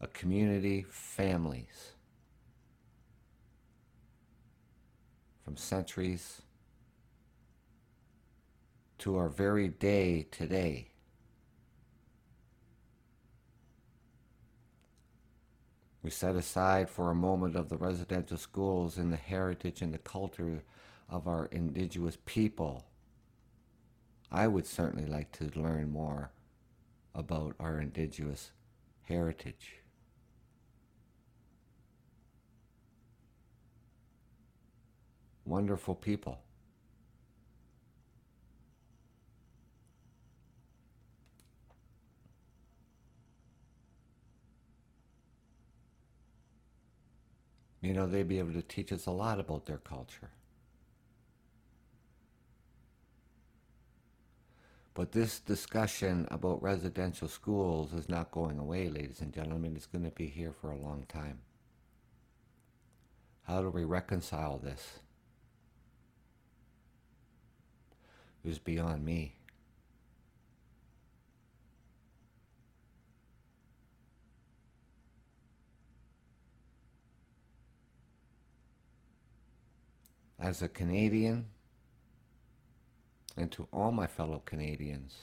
a 0.00 0.08
community, 0.08 0.86
families. 0.90 1.92
From 5.48 5.56
centuries 5.56 6.42
to 8.98 9.16
our 9.16 9.30
very 9.30 9.68
day 9.68 10.26
today. 10.30 10.90
We 16.02 16.10
set 16.10 16.36
aside 16.36 16.90
for 16.90 17.10
a 17.10 17.14
moment 17.14 17.56
of 17.56 17.70
the 17.70 17.78
residential 17.78 18.36
schools 18.36 18.98
and 18.98 19.10
the 19.10 19.16
heritage 19.16 19.80
and 19.80 19.94
the 19.94 19.96
culture 19.96 20.64
of 21.08 21.26
our 21.26 21.46
indigenous 21.46 22.18
people. 22.26 22.84
I 24.30 24.48
would 24.48 24.66
certainly 24.66 25.06
like 25.06 25.32
to 25.38 25.58
learn 25.58 25.90
more 25.90 26.30
about 27.14 27.54
our 27.58 27.80
indigenous 27.80 28.50
heritage. 29.04 29.77
Wonderful 35.48 35.94
people. 35.94 36.38
You 47.80 47.94
know, 47.94 48.06
they'd 48.06 48.28
be 48.28 48.38
able 48.40 48.52
to 48.52 48.60
teach 48.60 48.92
us 48.92 49.06
a 49.06 49.10
lot 49.10 49.40
about 49.40 49.64
their 49.64 49.78
culture. 49.78 50.28
But 54.92 55.12
this 55.12 55.40
discussion 55.40 56.28
about 56.30 56.62
residential 56.62 57.28
schools 57.28 57.94
is 57.94 58.08
not 58.08 58.32
going 58.32 58.58
away, 58.58 58.90
ladies 58.90 59.22
and 59.22 59.32
gentlemen. 59.32 59.76
It's 59.76 59.86
going 59.86 60.04
to 60.04 60.10
be 60.10 60.26
here 60.26 60.52
for 60.52 60.72
a 60.72 60.76
long 60.76 61.06
time. 61.08 61.38
How 63.44 63.62
do 63.62 63.70
we 63.70 63.84
reconcile 63.84 64.58
this? 64.58 64.98
Was 68.48 68.58
beyond 68.58 69.04
me. 69.04 69.34
As 80.40 80.62
a 80.62 80.68
Canadian, 80.70 81.44
and 83.36 83.52
to 83.52 83.68
all 83.70 83.92
my 83.92 84.06
fellow 84.06 84.40
Canadians, 84.46 85.14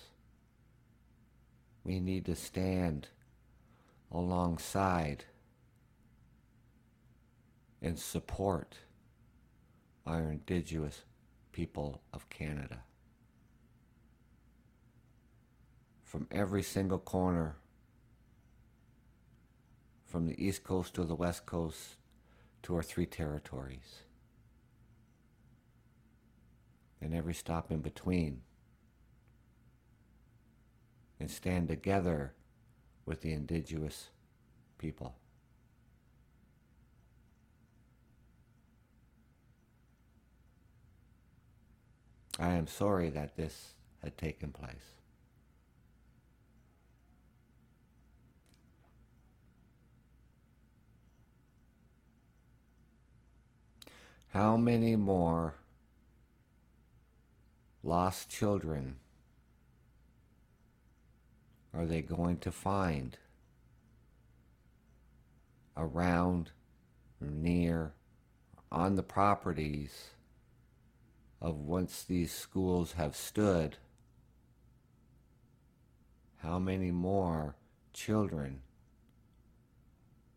we 1.83 1.99
need 1.99 2.25
to 2.25 2.35
stand 2.35 3.07
alongside 4.11 5.25
and 7.81 7.97
support 7.97 8.75
our 10.05 10.29
Indigenous 10.29 11.01
people 11.51 12.03
of 12.13 12.29
Canada. 12.29 12.83
From 16.05 16.27
every 16.31 16.63
single 16.63 16.99
corner, 16.99 17.57
from 20.05 20.27
the 20.27 20.41
East 20.41 20.63
Coast 20.63 20.93
to 20.93 21.03
the 21.03 21.15
West 21.15 21.45
Coast 21.45 21.95
to 22.63 22.75
our 22.75 22.83
three 22.83 23.05
territories 23.05 24.03
and 27.01 27.13
every 27.13 27.33
stop 27.33 27.71
in 27.71 27.81
between, 27.81 28.41
and 31.19 31.29
stand 31.29 31.67
together 31.67 32.33
with 33.05 33.21
the 33.21 33.33
indigenous 33.33 34.09
people. 34.77 35.15
I 42.39 42.53
am 42.53 42.67
sorry 42.67 43.09
that 43.09 43.35
this 43.35 43.73
had 44.01 44.17
taken 44.17 44.51
place. 44.51 44.94
How 54.35 54.57
many 54.57 54.97
more 54.97 55.55
lost 57.83 58.29
children 58.29 58.97
are 61.73 61.85
they 61.85 62.01
going 62.01 62.39
to 62.39 62.51
find 62.51 63.17
around, 65.77 66.51
near, 67.21 67.93
on 68.69 68.95
the 68.95 69.03
properties 69.03 70.09
of 71.41 71.55
once 71.55 72.03
these 72.03 72.33
schools 72.33 72.91
have 72.97 73.15
stood? 73.15 73.77
How 76.39 76.59
many 76.59 76.91
more 76.91 77.55
children, 77.93 78.59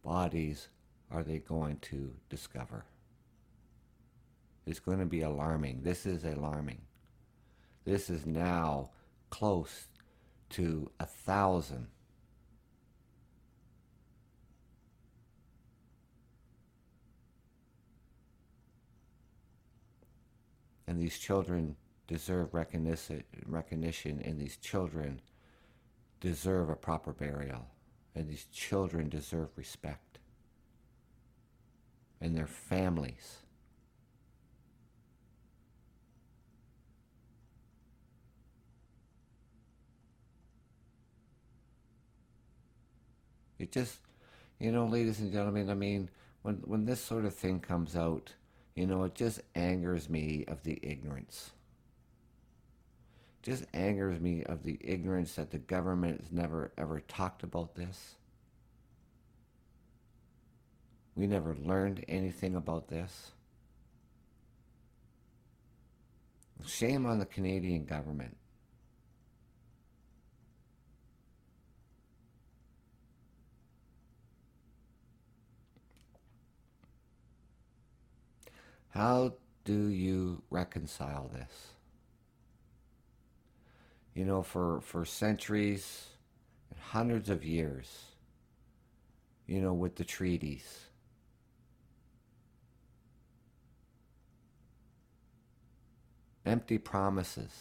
bodies 0.04 0.68
are 1.10 1.24
they 1.24 1.40
going 1.40 1.78
to 1.78 2.12
discover? 2.28 2.84
It's 4.68 4.80
going 4.80 4.98
to 4.98 5.06
be 5.06 5.22
alarming. 5.22 5.80
This 5.82 6.04
is 6.04 6.24
alarming. 6.24 6.82
This 7.86 8.10
is 8.10 8.26
now 8.26 8.90
close 9.30 9.86
to 10.50 10.90
a 11.00 11.06
thousand. 11.06 11.88
And 20.86 21.00
these 21.00 21.18
children 21.18 21.76
deserve 22.06 22.52
recognition, 22.52 23.24
recognition, 23.46 24.20
and 24.22 24.38
these 24.38 24.58
children 24.58 25.22
deserve 26.20 26.68
a 26.68 26.76
proper 26.76 27.14
burial, 27.14 27.68
and 28.14 28.28
these 28.28 28.44
children 28.52 29.08
deserve 29.08 29.48
respect, 29.56 30.18
and 32.20 32.36
their 32.36 32.46
families. 32.46 33.38
It 43.58 43.72
just, 43.72 43.98
you 44.58 44.72
know, 44.72 44.86
ladies 44.86 45.20
and 45.20 45.32
gentlemen, 45.32 45.70
I 45.70 45.74
mean, 45.74 46.10
when, 46.42 46.56
when 46.64 46.84
this 46.84 47.02
sort 47.02 47.24
of 47.24 47.34
thing 47.34 47.60
comes 47.60 47.96
out, 47.96 48.32
you 48.74 48.86
know, 48.86 49.04
it 49.04 49.14
just 49.14 49.40
angers 49.54 50.08
me 50.08 50.44
of 50.46 50.62
the 50.62 50.78
ignorance. 50.82 51.50
Just 53.42 53.64
angers 53.72 54.20
me 54.20 54.44
of 54.44 54.62
the 54.62 54.78
ignorance 54.80 55.34
that 55.34 55.50
the 55.50 55.58
government 55.58 56.20
has 56.20 56.32
never 56.32 56.72
ever 56.76 57.00
talked 57.00 57.42
about 57.42 57.74
this. 57.74 58.14
We 61.14 61.26
never 61.26 61.56
learned 61.56 62.04
anything 62.08 62.54
about 62.54 62.88
this. 62.88 63.32
Shame 66.66 67.06
on 67.06 67.18
the 67.18 67.26
Canadian 67.26 67.84
government. 67.84 68.36
How 78.90 79.34
do 79.64 79.88
you 79.88 80.42
reconcile 80.50 81.30
this? 81.32 81.68
You 84.14 84.24
know, 84.24 84.42
for, 84.42 84.80
for 84.80 85.04
centuries, 85.04 86.06
hundreds 86.78 87.28
of 87.28 87.44
years, 87.44 88.06
you 89.46 89.60
know, 89.60 89.74
with 89.74 89.96
the 89.96 90.04
treaties, 90.04 90.86
empty 96.44 96.78
promises. 96.78 97.52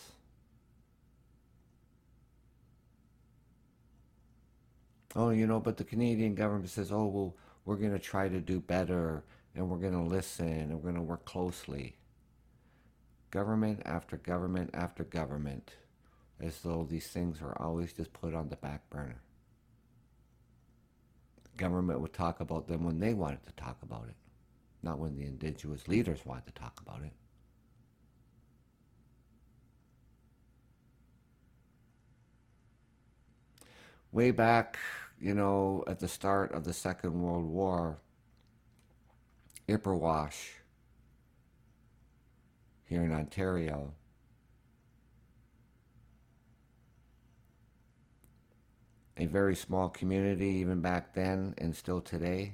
Oh, 5.16 5.30
you 5.30 5.48
know, 5.48 5.60
but 5.60 5.78
the 5.78 5.84
Canadian 5.84 6.36
government 6.36 6.70
says, 6.70 6.92
oh, 6.92 7.06
well, 7.06 7.36
we're 7.66 7.76
going 7.76 7.92
to 7.92 8.00
try 8.00 8.30
to 8.30 8.40
do 8.40 8.60
better 8.60 9.24
and 9.58 9.67
we're 9.67 9.78
going 9.78 9.93
to 9.93 10.00
listen 10.00 10.48
and 10.48 10.72
we're 10.72 10.91
going 10.91 10.96
to 10.96 11.02
work 11.02 11.26
closely. 11.26 11.96
Government 13.32 13.82
after 13.86 14.15
government 14.15 14.70
after 14.74 15.04
government, 15.04 15.72
as 16.39 16.60
though 16.62 16.88
these 16.88 17.08
things 17.08 17.41
are 17.41 17.60
always 17.60 17.91
just 17.91 18.13
put 18.13 18.36
on 18.36 18.50
the 18.50 18.56
back 18.56 18.88
burner. 18.91 19.20
The 21.43 21.58
government 21.58 22.00
would 22.00 22.13
talk 22.13 22.39
about 22.39 22.67
them 22.67 22.86
when 22.86 23.00
they 23.00 23.15
wanted 23.15 23.43
to 23.48 23.52
talk 23.54 23.78
about 23.82 24.06
it, 24.08 24.15
not 24.84 25.00
when 25.00 25.15
the 25.15 25.26
indigenous 25.26 25.88
leaders 25.88 26.20
wanted 26.24 26.46
to 26.46 26.54
talk 26.54 26.80
about 26.80 27.02
it. 27.02 27.13
Way 34.12 34.30
back, 34.32 34.78
you 35.20 35.34
know, 35.34 35.84
at 35.88 36.00
the 36.00 36.08
start 36.08 36.52
of 36.52 36.63
the 36.63 36.74
Second 36.74 37.20
World 37.20 37.46
War, 37.46 37.98
Ipperwash 39.67 40.51
here 42.86 43.03
in 43.03 43.12
Ontario. 43.12 43.93
A 49.17 49.25
very 49.25 49.56
small 49.56 49.89
community 49.89 50.47
even 50.47 50.80
back 50.80 51.13
then 51.13 51.53
and 51.58 51.75
still 51.75 51.99
today. 51.99 52.53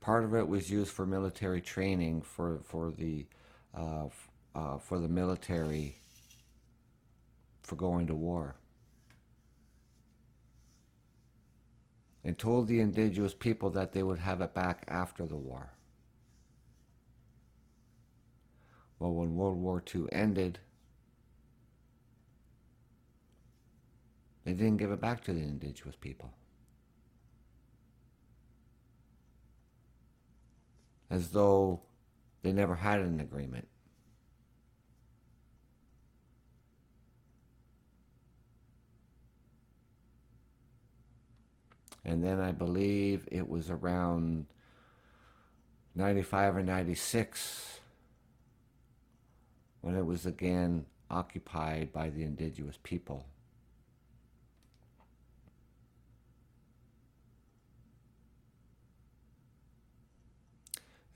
Part 0.00 0.24
of 0.24 0.34
it 0.34 0.46
was 0.46 0.70
used 0.70 0.90
for 0.90 1.06
military 1.06 1.60
training 1.60 2.22
for, 2.22 2.60
for, 2.64 2.90
the, 2.90 3.26
uh, 3.74 4.08
uh, 4.54 4.78
for 4.78 4.98
the 4.98 5.08
military 5.08 5.96
for 7.62 7.76
going 7.76 8.06
to 8.08 8.14
war. 8.14 8.56
And 12.26 12.36
told 12.36 12.66
the 12.66 12.80
indigenous 12.80 13.34
people 13.34 13.70
that 13.70 13.92
they 13.92 14.02
would 14.02 14.18
have 14.18 14.40
it 14.40 14.52
back 14.52 14.84
after 14.88 15.24
the 15.26 15.36
war. 15.36 15.70
Well, 18.98 19.14
when 19.14 19.36
World 19.36 19.58
War 19.58 19.80
II 19.94 20.06
ended, 20.10 20.58
they 24.44 24.54
didn't 24.54 24.78
give 24.78 24.90
it 24.90 25.00
back 25.00 25.22
to 25.24 25.32
the 25.32 25.38
indigenous 25.38 25.94
people. 25.94 26.32
As 31.08 31.28
though 31.28 31.82
they 32.42 32.52
never 32.52 32.74
had 32.74 32.98
an 32.98 33.20
agreement. 33.20 33.68
And 42.06 42.22
then 42.22 42.40
I 42.40 42.52
believe 42.52 43.26
it 43.32 43.48
was 43.48 43.68
around 43.68 44.46
95 45.96 46.56
or 46.58 46.62
96 46.62 47.80
when 49.80 49.96
it 49.96 50.06
was 50.06 50.24
again 50.24 50.86
occupied 51.10 51.92
by 51.92 52.08
the 52.10 52.22
indigenous 52.22 52.78
people. 52.84 53.26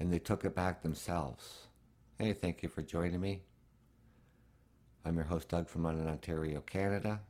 And 0.00 0.12
they 0.12 0.18
took 0.18 0.44
it 0.44 0.56
back 0.56 0.82
themselves. 0.82 1.68
Hey, 2.18 2.32
thank 2.32 2.64
you 2.64 2.68
for 2.68 2.82
joining 2.82 3.20
me. 3.20 3.42
I'm 5.04 5.14
your 5.14 5.24
host, 5.24 5.50
Doug 5.50 5.68
from 5.68 5.84
London, 5.84 6.08
Ontario, 6.08 6.60
Canada. 6.62 7.20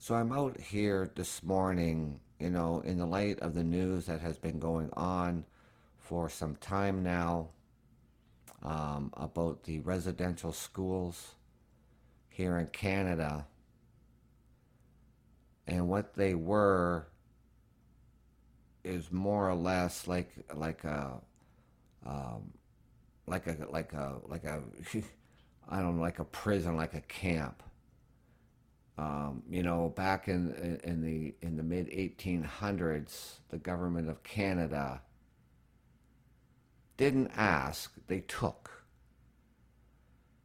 So 0.00 0.14
I'm 0.14 0.32
out 0.32 0.58
here 0.60 1.10
this 1.16 1.42
morning, 1.42 2.20
you 2.38 2.50
know, 2.50 2.80
in 2.80 2.98
the 2.98 3.04
light 3.04 3.40
of 3.40 3.54
the 3.54 3.64
news 3.64 4.06
that 4.06 4.20
has 4.20 4.38
been 4.38 4.60
going 4.60 4.90
on 4.92 5.44
for 5.98 6.30
some 6.30 6.54
time 6.56 7.02
now 7.02 7.48
um, 8.62 9.12
about 9.16 9.64
the 9.64 9.80
residential 9.80 10.52
schools 10.52 11.34
here 12.30 12.58
in 12.58 12.68
Canada. 12.68 13.46
And 15.66 15.88
what 15.88 16.14
they 16.14 16.34
were 16.34 17.08
is 18.84 19.10
more 19.10 19.50
or 19.50 19.54
less 19.56 20.06
like 20.06 20.30
like 20.54 20.84
a 20.84 21.20
um, 22.06 22.52
like 23.26 23.48
a 23.48 23.56
like 23.68 23.92
a 23.92 24.14
like 24.28 24.44
a 24.44 24.62
I 25.68 25.80
don't 25.80 25.96
know 25.96 26.02
like 26.02 26.20
a 26.20 26.24
prison 26.24 26.76
like 26.76 26.94
a 26.94 27.02
camp 27.02 27.64
um, 28.98 29.44
you 29.48 29.62
know, 29.62 29.92
back 29.94 30.26
in 30.26 30.80
in 30.82 31.00
the 31.02 31.34
in 31.40 31.56
the 31.56 31.62
mid 31.62 31.86
1800s, 31.86 33.38
the 33.48 33.56
government 33.56 34.08
of 34.08 34.24
Canada 34.24 35.02
didn't 36.96 37.30
ask; 37.36 37.94
they 38.08 38.20
took. 38.20 38.84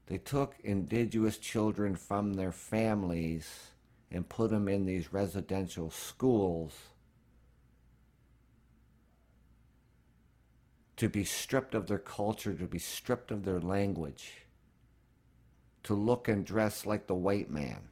They 0.06 0.20
took 0.20 0.56
indigenous 0.64 1.40
children 1.40 1.96
from 1.96 2.36
their 2.36 2.52
families 2.52 3.72
and 4.12 4.30
put 4.30 4.52
them 4.52 4.68
in 4.68 4.86
these 4.86 5.12
residential 5.12 5.90
schools 5.90 6.74
to 10.98 11.10
be 11.10 11.24
stripped 11.24 11.74
of 11.74 11.88
their 11.88 11.98
culture, 11.98 12.54
to 12.54 12.68
be 12.68 12.78
stripped 12.78 13.32
of 13.32 13.46
their 13.46 13.60
language, 13.60 14.44
to 15.82 15.96
look 15.96 16.28
and 16.28 16.46
dress 16.46 16.86
like 16.86 17.08
the 17.08 17.16
white 17.16 17.50
man. 17.50 17.90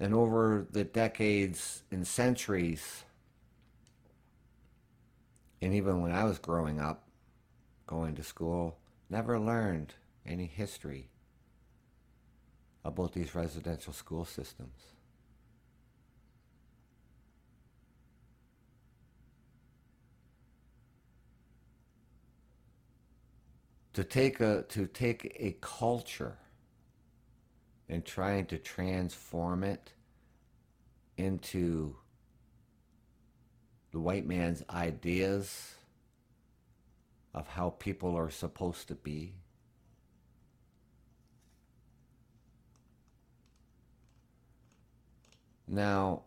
And 0.00 0.14
over 0.14 0.66
the 0.70 0.84
decades 0.84 1.82
and 1.90 2.06
centuries, 2.06 3.04
and 5.60 5.74
even 5.74 6.00
when 6.00 6.12
I 6.12 6.24
was 6.24 6.38
growing 6.38 6.80
up, 6.80 7.08
going 7.86 8.14
to 8.14 8.22
school, 8.22 8.78
never 9.10 9.40
learned 9.40 9.94
any 10.24 10.46
history 10.46 11.08
about 12.84 13.12
these 13.12 13.34
residential 13.34 13.92
school 13.92 14.24
systems. 14.24 14.92
To 23.94 24.04
take 24.04 24.38
a 24.40 24.62
to 24.68 24.86
take 24.86 25.36
a 25.40 25.56
culture 25.60 26.38
and 27.88 28.04
trying 28.04 28.46
to 28.46 28.58
transform 28.58 29.64
it 29.64 29.92
into 31.16 31.96
the 33.90 33.98
white 33.98 34.26
man's 34.26 34.62
ideas 34.70 35.74
of 37.34 37.48
how 37.48 37.70
people 37.70 38.16
are 38.16 38.30
supposed 38.30 38.88
to 38.88 38.94
be. 38.94 39.34
Now, 45.66 46.22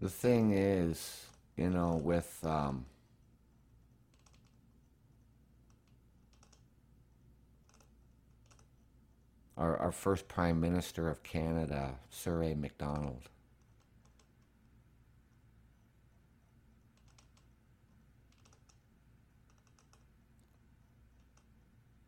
the 0.00 0.08
thing 0.08 0.52
is, 0.52 1.26
you 1.56 1.68
know, 1.68 2.00
with 2.02 2.38
um, 2.44 2.86
our, 9.58 9.76
our 9.76 9.92
first 9.92 10.26
Prime 10.26 10.58
Minister 10.58 11.08
of 11.10 11.22
Canada, 11.22 11.96
Sir 12.08 12.42
A. 12.44 12.54
Macdonald. 12.54 13.28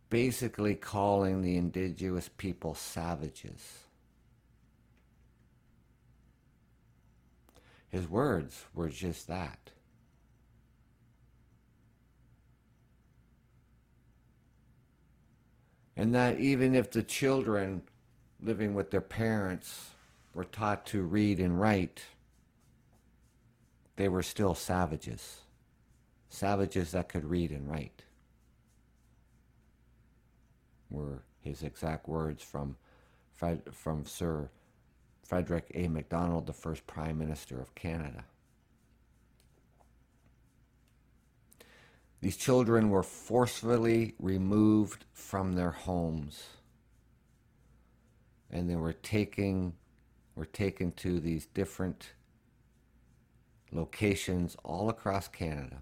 Basically, 0.09 0.75
calling 0.75 1.41
the 1.43 1.57
indigenous 1.57 2.29
people 2.37 2.75
savages. 2.75 3.85
His 7.93 8.09
words 8.09 8.65
were 8.75 8.89
just 8.89 9.29
that. 9.29 9.71
And 15.95 16.15
that 16.15 16.41
even 16.41 16.75
if 16.75 16.91
the 16.91 17.03
children 17.03 17.83
living 18.41 18.75
with 18.75 18.91
their 18.91 19.03
parents 19.03 19.91
were 20.33 20.45
taught 20.45 20.87
to 20.87 21.03
read 21.03 21.39
and 21.39 21.61
write, 21.61 22.03
they 23.97 24.09
were 24.09 24.23
still 24.23 24.55
savages. 24.55 25.43
Savages 26.31 26.93
that 26.93 27.11
could 27.11 27.27
read 27.27 27.51
and 27.51 27.71
write. 27.71 28.05
Were 30.89 31.25
his 31.41 31.63
exact 31.63 32.09
words 32.09 32.43
from, 32.43 32.77
from 33.71 34.07
Sir 34.07 34.49
Frederick 35.33 35.73
A. 35.75 35.89
Macdonald, 35.89 36.47
the 36.47 36.53
first 36.53 36.87
Prime 36.87 37.17
Minister 37.17 37.59
of 37.59 37.75
Canada. 37.75 38.27
These 42.21 42.37
children 42.37 42.91
were 42.91 43.03
forcefully 43.03 44.15
removed 44.19 45.07
from 45.15 45.55
their 45.55 45.71
homes 45.71 46.49
and 48.51 48.69
they 48.69 48.77
were 48.77 48.93
taking 48.93 49.73
were 50.35 50.45
taken 50.45 50.93
to 50.93 51.19
these 51.19 51.47
different 51.47 52.13
locations 53.71 54.55
all 54.63 54.91
across 54.91 55.29
Canada. 55.29 55.79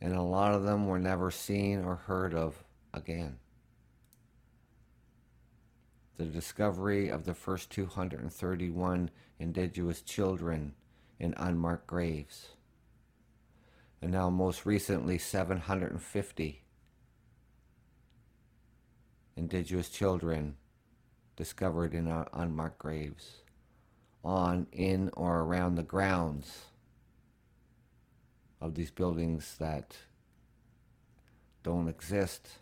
And 0.00 0.12
a 0.12 0.20
lot 0.20 0.52
of 0.52 0.64
them 0.64 0.88
were 0.88 0.98
never 0.98 1.30
seen 1.30 1.84
or 1.84 1.94
heard 1.94 2.34
of 2.34 2.64
again. 2.92 3.38
The 6.16 6.24
discovery 6.24 7.08
of 7.08 7.24
the 7.24 7.34
first 7.34 7.70
231 7.70 9.10
indigenous 9.38 10.02
children 10.02 10.74
in 11.18 11.34
unmarked 11.36 11.86
graves. 11.86 12.48
And 14.00 14.10
now, 14.12 14.30
most 14.30 14.66
recently, 14.66 15.18
750 15.18 16.62
indigenous 19.36 19.88
children 19.88 20.56
discovered 21.36 21.94
in 21.94 22.08
unmarked 22.32 22.78
graves 22.78 23.42
on, 24.24 24.66
in, 24.72 25.10
or 25.14 25.40
around 25.40 25.74
the 25.74 25.82
grounds 25.82 26.66
of 28.60 28.74
these 28.74 28.90
buildings 28.90 29.56
that 29.58 29.96
don't 31.62 31.88
exist. 31.88 32.58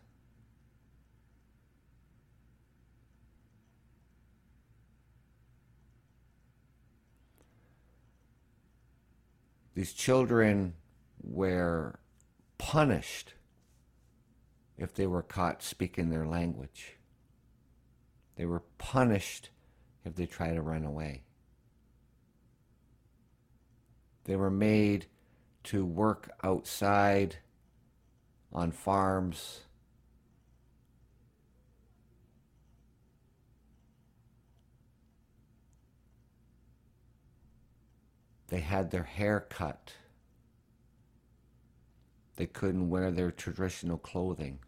These 9.81 9.95
children 9.95 10.75
were 11.23 12.01
punished 12.59 13.33
if 14.77 14.93
they 14.93 15.07
were 15.07 15.23
caught 15.23 15.63
speaking 15.63 16.11
their 16.11 16.27
language. 16.27 16.99
They 18.37 18.45
were 18.45 18.63
punished 18.77 19.49
if 20.05 20.15
they 20.17 20.27
tried 20.27 20.57
to 20.57 20.61
run 20.61 20.85
away. 20.85 21.23
They 24.25 24.37
were 24.37 24.51
made 24.51 25.07
to 25.65 25.87
work 25.87 26.31
outside 26.45 27.37
on 28.53 28.73
farms. 28.73 29.61
They 38.51 38.61
had 38.61 38.91
their 38.91 39.05
hair 39.05 39.47
cut. 39.49 39.95
They 42.37 42.47
couldn't 42.47 42.91
wear 42.91 43.11
their 43.11 43.31
traditional 43.31 43.99
clothing. 43.99 44.59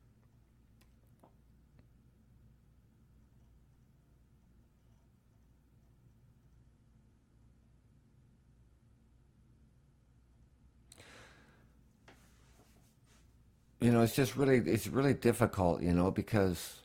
you 13.82 13.90
know, 13.90 14.00
it's 14.00 14.14
just 14.14 14.36
really, 14.36 14.58
it's 14.58 14.86
really 14.86 15.12
difficult, 15.12 15.82
you 15.82 15.92
know, 15.92 16.12
because 16.12 16.81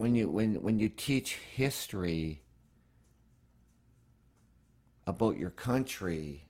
when 0.00 0.14
you 0.14 0.30
when 0.30 0.54
when 0.62 0.78
you 0.78 0.88
teach 0.88 1.34
history 1.34 2.40
about 5.06 5.36
your 5.36 5.50
country, 5.50 6.48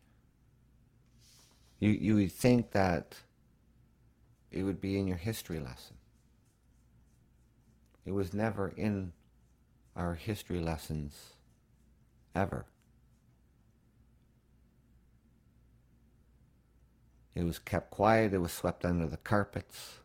you 1.81 1.91
you 1.91 2.15
would 2.15 2.31
think 2.31 2.71
that 2.71 3.17
it 4.53 4.63
would 4.63 4.81
be 4.81 5.01
in 5.01 5.09
your 5.09 5.17
history 5.17 5.59
lesson. 5.59 5.97
It 8.07 8.13
was 8.13 8.33
never 8.33 8.69
in 8.69 9.13
our 9.97 10.15
history 10.15 10.61
lessons 10.61 11.35
ever. 12.37 12.67
It 17.35 17.43
was 17.43 17.59
kept 17.59 17.91
quiet, 17.91 18.33
it 18.33 18.39
was 18.39 18.53
swept 18.53 18.85
under 18.85 19.09
the 19.09 19.17
carpets. 19.17 19.99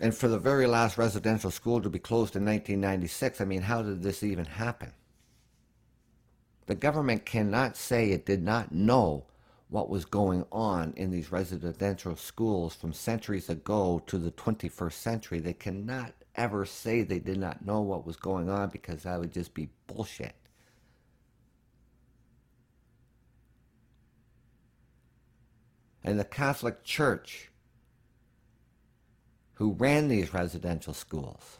And 0.00 0.14
for 0.14 0.28
the 0.28 0.38
very 0.38 0.66
last 0.66 0.96
residential 0.96 1.50
school 1.50 1.82
to 1.82 1.90
be 1.90 1.98
closed 1.98 2.34
in 2.34 2.44
1996, 2.46 3.40
I 3.40 3.44
mean, 3.44 3.62
how 3.62 3.82
did 3.82 4.02
this 4.02 4.22
even 4.22 4.46
happen? 4.46 4.92
The 6.66 6.74
government 6.74 7.26
cannot 7.26 7.76
say 7.76 8.10
it 8.10 8.24
did 8.24 8.42
not 8.42 8.72
know 8.72 9.26
what 9.68 9.90
was 9.90 10.06
going 10.06 10.46
on 10.50 10.94
in 10.96 11.10
these 11.10 11.30
residential 11.30 12.16
schools 12.16 12.74
from 12.74 12.94
centuries 12.94 13.50
ago 13.50 14.02
to 14.06 14.16
the 14.16 14.30
21st 14.30 14.92
century. 14.92 15.38
They 15.38 15.52
cannot 15.52 16.14
ever 16.34 16.64
say 16.64 17.02
they 17.02 17.18
did 17.18 17.38
not 17.38 17.64
know 17.64 17.82
what 17.82 18.06
was 18.06 18.16
going 18.16 18.48
on 18.48 18.70
because 18.70 19.02
that 19.02 19.20
would 19.20 19.32
just 19.32 19.52
be 19.52 19.68
bullshit. 19.86 20.34
And 26.02 26.18
the 26.18 26.24
Catholic 26.24 26.82
Church, 26.82 27.49
who 29.60 29.72
ran 29.72 30.08
these 30.08 30.32
residential 30.32 30.94
schools, 30.94 31.58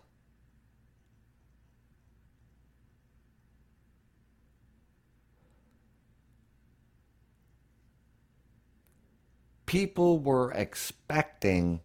people 9.66 10.18
were 10.18 10.50
expecting 10.52 11.78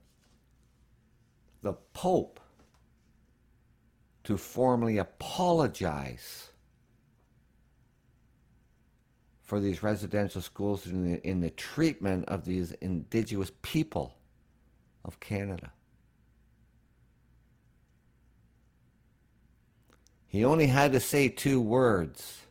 the 1.61 1.74
Pope 1.91 2.39
to 4.24 4.38
formally 4.38 4.99
apologize 4.99 6.51
for 9.41 9.59
these 9.59 9.84
residential 9.84 10.41
schools 10.41 10.88
in 10.88 11.11
the, 11.11 11.28
in 11.28 11.41
the 11.41 11.49
treatment 11.49 12.24
of 12.30 12.45
these 12.45 12.72
indigenous 12.80 13.51
people 13.61 14.16
of 15.03 15.20
Canada. 15.20 15.74
He 20.36 20.43
only 20.43 20.67
had 20.67 20.91
to 20.91 20.99
say 20.99 21.29
two 21.29 21.61
words 21.61 22.41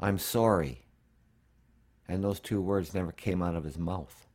I'm 0.00 0.16
sorry. 0.16 0.80
And 2.08 2.24
those 2.24 2.40
two 2.40 2.62
words 2.62 2.94
never 2.94 3.12
came 3.12 3.42
out 3.42 3.54
of 3.54 3.64
his 3.64 3.76
mouth. 3.76 4.26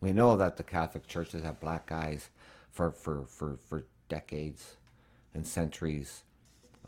We 0.00 0.12
know 0.12 0.36
that 0.36 0.56
the 0.56 0.64
Catholic 0.64 1.06
Church 1.06 1.30
has 1.30 1.44
had 1.44 1.60
black 1.60 1.86
guys 1.86 2.28
for, 2.72 2.90
for, 2.90 3.26
for, 3.26 3.56
for 3.68 3.84
decades 4.08 4.78
and 5.32 5.46
centuries 5.46 6.24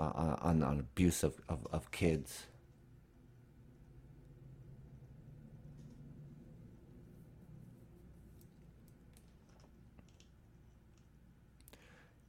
uh, 0.01 0.11
on, 0.43 0.65
on 0.65 0.81
abuse 0.81 1.23
of, 1.23 1.41
of, 1.49 1.65
of 1.71 1.93
kids. 1.93 2.47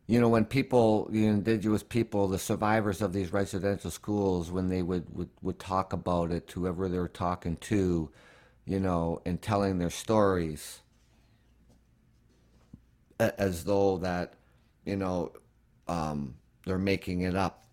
You 0.08 0.22
know, 0.22 0.30
when 0.30 0.46
people, 0.46 1.08
the 1.10 1.26
indigenous 1.26 1.82
people, 1.82 2.28
the 2.28 2.38
survivors 2.38 3.02
of 3.02 3.12
these 3.12 3.34
residential 3.34 3.90
schools, 3.90 4.52
when 4.52 4.70
they 4.70 4.84
would, 4.84 5.06
would, 5.16 5.30
would 5.42 5.58
talk 5.58 5.94
about 5.94 6.32
it 6.32 6.48
to 6.50 6.62
whoever 6.62 6.88
they 6.88 7.00
were 7.00 7.08
talking 7.08 7.58
to, 7.58 8.12
you 8.66 8.80
know, 8.80 9.22
and 9.26 9.42
telling 9.42 9.80
their 9.80 9.90
stories 9.90 10.82
as 13.20 13.64
though 13.64 13.98
that, 13.98 14.34
you 14.84 14.96
know, 14.96 15.32
um, 15.88 16.36
they're 16.66 16.78
making 16.78 17.22
it 17.22 17.36
up. 17.36 17.66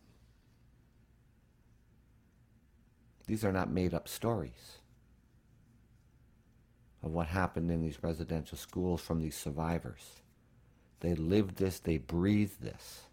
These 3.26 3.44
are 3.44 3.52
not 3.52 3.70
made 3.70 3.92
up 3.92 4.08
stories 4.08 4.78
of 7.02 7.10
what 7.10 7.26
happened 7.26 7.70
in 7.70 7.82
these 7.82 8.02
residential 8.02 8.56
schools 8.56 9.02
from 9.02 9.20
these 9.20 9.36
survivors. 9.36 10.21
They 11.03 11.16
live 11.16 11.57
this, 11.57 11.80
they 11.80 11.98
breathe 11.98 12.53
this. 12.61 13.07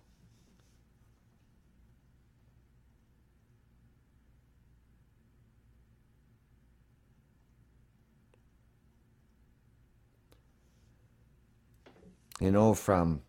You 12.40 12.52
know, 12.52 12.76
from 12.76 13.24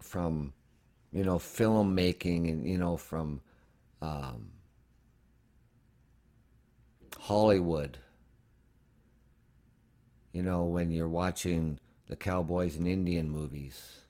from 0.00 0.52
you 1.12 1.24
know 1.24 1.38
filmmaking 1.38 2.48
and 2.48 2.64
you 2.66 2.78
know 2.78 2.96
from 2.96 3.40
um, 4.00 4.52
Hollywood. 7.18 7.98
You 10.32 10.44
know, 10.44 10.64
when 10.66 10.92
you're 10.92 11.08
watching 11.08 11.80
the 12.10 12.16
cowboys 12.16 12.74
and 12.76 12.88
Indian 12.88 13.30
movies. 13.30 14.00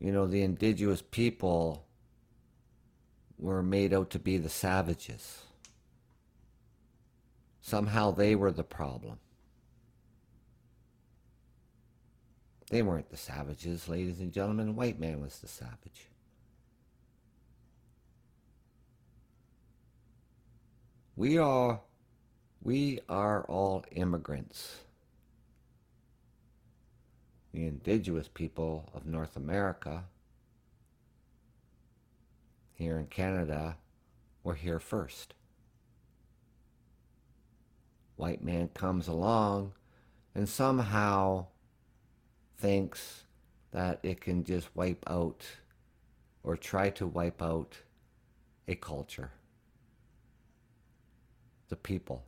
You 0.00 0.10
know, 0.10 0.26
the 0.26 0.42
indigenous 0.42 1.02
people 1.02 1.84
were 3.38 3.62
made 3.62 3.92
out 3.92 4.08
to 4.10 4.18
be 4.18 4.38
the 4.38 4.48
savages. 4.48 5.42
Somehow 7.60 8.10
they 8.10 8.34
were 8.34 8.52
the 8.52 8.64
problem. 8.64 9.18
They 12.70 12.80
weren't 12.80 13.10
the 13.10 13.18
savages, 13.18 13.86
ladies 13.86 14.20
and 14.20 14.32
gentlemen. 14.32 14.68
The 14.68 14.72
white 14.72 14.98
man 14.98 15.20
was 15.20 15.40
the 15.40 15.48
savage. 15.48 16.08
We 21.16 21.36
are 21.36 21.82
we 22.62 23.00
are 23.10 23.44
all 23.44 23.84
immigrants 23.92 24.84
the 27.54 27.68
indigenous 27.68 28.26
people 28.26 28.90
of 28.94 29.06
North 29.06 29.36
America 29.36 30.02
here 32.74 32.98
in 32.98 33.06
Canada 33.06 33.76
were 34.42 34.56
here 34.56 34.80
first. 34.80 35.34
White 38.16 38.42
man 38.42 38.68
comes 38.74 39.06
along 39.06 39.72
and 40.34 40.48
somehow 40.48 41.46
thinks 42.58 43.22
that 43.70 44.00
it 44.02 44.20
can 44.20 44.42
just 44.42 44.68
wipe 44.74 45.04
out 45.06 45.44
or 46.42 46.56
try 46.56 46.90
to 46.90 47.06
wipe 47.06 47.40
out 47.40 47.76
a 48.66 48.74
culture, 48.74 49.30
the 51.68 51.76
people. 51.76 52.24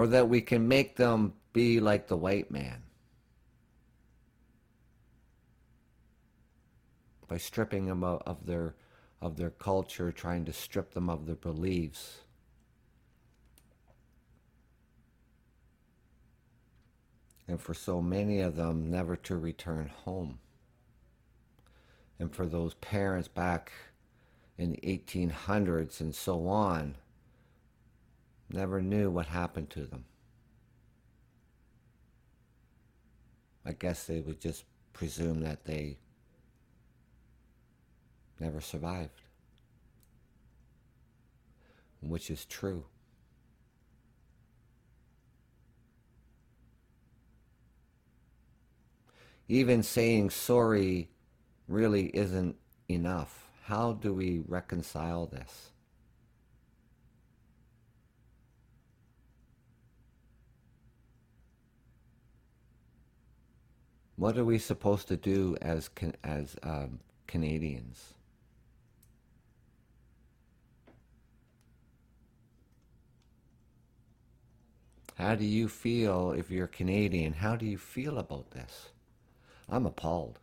Or 0.00 0.06
that 0.06 0.30
we 0.30 0.40
can 0.40 0.66
make 0.66 0.96
them 0.96 1.34
be 1.52 1.78
like 1.78 2.08
the 2.08 2.16
white 2.16 2.50
man 2.50 2.82
by 7.28 7.36
stripping 7.36 7.84
them 7.84 8.02
of 8.02 8.46
their 8.46 8.74
of 9.20 9.36
their 9.36 9.50
culture 9.50 10.10
trying 10.10 10.42
to 10.46 10.54
strip 10.54 10.94
them 10.94 11.10
of 11.10 11.26
their 11.26 11.34
beliefs. 11.34 12.20
And 17.46 17.60
for 17.60 17.74
so 17.74 18.00
many 18.00 18.40
of 18.40 18.56
them 18.56 18.90
never 18.90 19.16
to 19.16 19.36
return 19.36 19.90
home. 20.06 20.38
And 22.18 22.34
for 22.34 22.46
those 22.46 22.72
parents 22.72 23.28
back 23.28 23.70
in 24.56 24.70
the 24.70 24.78
1800s 24.78 26.00
and 26.00 26.14
so 26.14 26.48
on 26.48 26.96
never 28.52 28.80
knew 28.80 29.10
what 29.10 29.26
happened 29.26 29.70
to 29.70 29.86
them. 29.86 30.04
I 33.64 33.72
guess 33.72 34.06
they 34.06 34.20
would 34.20 34.40
just 34.40 34.64
presume 34.92 35.40
that 35.40 35.64
they 35.64 35.98
never 38.38 38.60
survived, 38.60 39.20
which 42.00 42.30
is 42.30 42.44
true. 42.46 42.84
Even 49.48 49.82
saying 49.82 50.30
sorry 50.30 51.10
really 51.68 52.06
isn't 52.14 52.56
enough. 52.88 53.48
How 53.64 53.92
do 53.92 54.14
we 54.14 54.42
reconcile 54.46 55.26
this? 55.26 55.70
What 64.20 64.36
are 64.36 64.44
we 64.44 64.58
supposed 64.58 65.08
to 65.08 65.16
do 65.16 65.56
as 65.62 65.88
as 66.22 66.54
um, 66.62 67.00
Canadians? 67.26 68.12
How 75.14 75.36
do 75.36 75.46
you 75.46 75.70
feel 75.70 76.32
if 76.32 76.50
you're 76.50 76.66
Canadian? 76.66 77.32
How 77.32 77.56
do 77.56 77.64
you 77.64 77.78
feel 77.78 78.18
about 78.18 78.50
this? 78.50 78.90
I'm 79.70 79.86
appalled. 79.86 80.38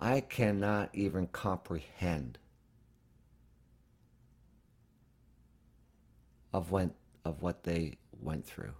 I 0.00 0.22
cannot 0.22 0.90
even 0.92 1.28
comprehend 1.28 2.36
of 6.52 6.72
when 6.72 6.94
of 7.24 7.42
what 7.42 7.62
they 7.62 7.98
went 8.22 8.46
through. 8.46 8.74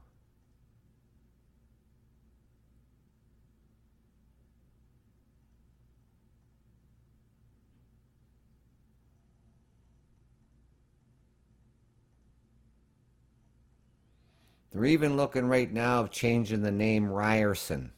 They're 14.73 14.87
even 14.87 15.17
looking 15.17 15.47
right 15.47 15.71
now 15.71 16.01
of 16.01 16.11
changing 16.11 16.63
the 16.63 16.71
name 16.71 17.11
Ryerson. 17.11 17.93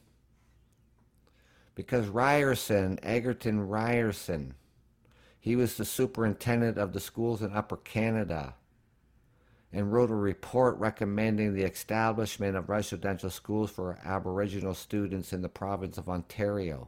Because 1.73 2.07
Ryerson, 2.07 2.99
Egerton 3.01 3.67
Ryerson, 3.67 4.55
he 5.39 5.55
was 5.55 5.77
the 5.77 5.85
superintendent 5.85 6.77
of 6.77 6.91
the 6.91 6.99
schools 6.99 7.41
in 7.41 7.53
Upper 7.53 7.77
Canada 7.77 8.55
and 9.75 9.91
wrote 9.91 10.09
a 10.09 10.15
report 10.15 10.77
recommending 10.77 11.53
the 11.53 11.63
establishment 11.63 12.55
of 12.55 12.69
residential 12.69 13.29
schools 13.29 13.69
for 13.69 13.99
Aboriginal 14.05 14.73
students 14.73 15.33
in 15.33 15.41
the 15.41 15.49
province 15.49 15.97
of 15.97 16.07
Ontario. 16.07 16.87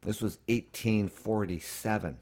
This 0.00 0.22
was 0.22 0.38
1847. 0.48 2.16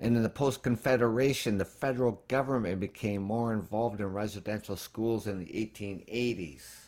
And 0.00 0.16
in 0.16 0.22
the 0.22 0.30
post 0.30 0.62
Confederation, 0.62 1.58
the 1.58 1.66
federal 1.66 2.22
government 2.26 2.80
became 2.80 3.22
more 3.22 3.52
involved 3.52 4.00
in 4.00 4.06
residential 4.06 4.76
schools 4.76 5.26
in 5.26 5.38
the 5.38 5.46
1880s, 5.46 6.83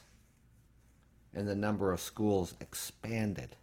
and 1.37 1.47
the 1.47 1.55
number 1.55 1.93
of 1.93 2.01
schools 2.01 2.55
expanded. 2.61 3.57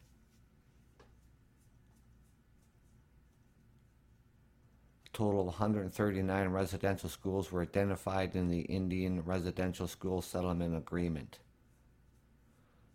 A 5.07 5.09
total 5.17 5.41
of 5.41 5.47
139 5.47 6.49
residential 6.49 7.09
schools 7.09 7.51
were 7.51 7.63
identified 7.63 8.35
in 8.35 8.49
the 8.49 8.61
Indian 8.61 9.23
Residential 9.25 9.87
School 9.87 10.21
Settlement 10.21 10.77
Agreement. 10.77 11.39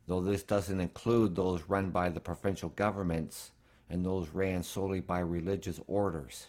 Though 0.07 0.21
this 0.21 0.45
doesn't 0.45 0.81
include 0.81 1.35
those 1.35 1.65
run 1.69 1.91
by 1.91 2.09
the 2.09 2.21
provincial 2.21 2.71
governments, 2.71 3.51
and 3.91 4.05
those 4.05 4.29
ran 4.29 4.63
solely 4.63 5.01
by 5.01 5.19
religious 5.19 5.81
orders. 5.89 6.47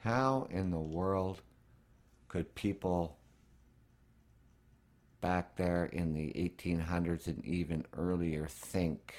How 0.00 0.48
in 0.50 0.70
the 0.70 0.78
world 0.78 1.42
could 2.28 2.54
people 2.54 3.18
back 5.20 5.56
there 5.56 5.84
in 5.86 6.14
the 6.14 6.28
1800s 6.28 7.26
and 7.26 7.44
even 7.44 7.84
earlier 7.96 8.46
think 8.46 9.14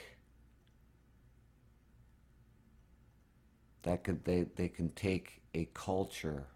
that 3.84 4.04
could 4.04 4.26
they, 4.26 4.46
they 4.56 4.68
can 4.68 4.90
take 4.90 5.42
a 5.54 5.66
culture 5.74 6.48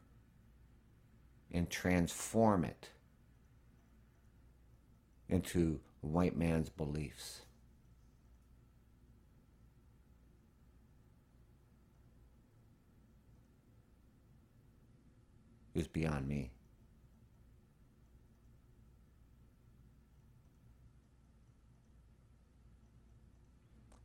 and 1.51 1.69
transform 1.69 2.65
it 2.65 2.89
into 5.29 5.79
white 6.01 6.35
man's 6.35 6.69
beliefs. 6.69 7.41
Is 15.75 15.89
beyond 15.89 16.27
me. 16.27 16.51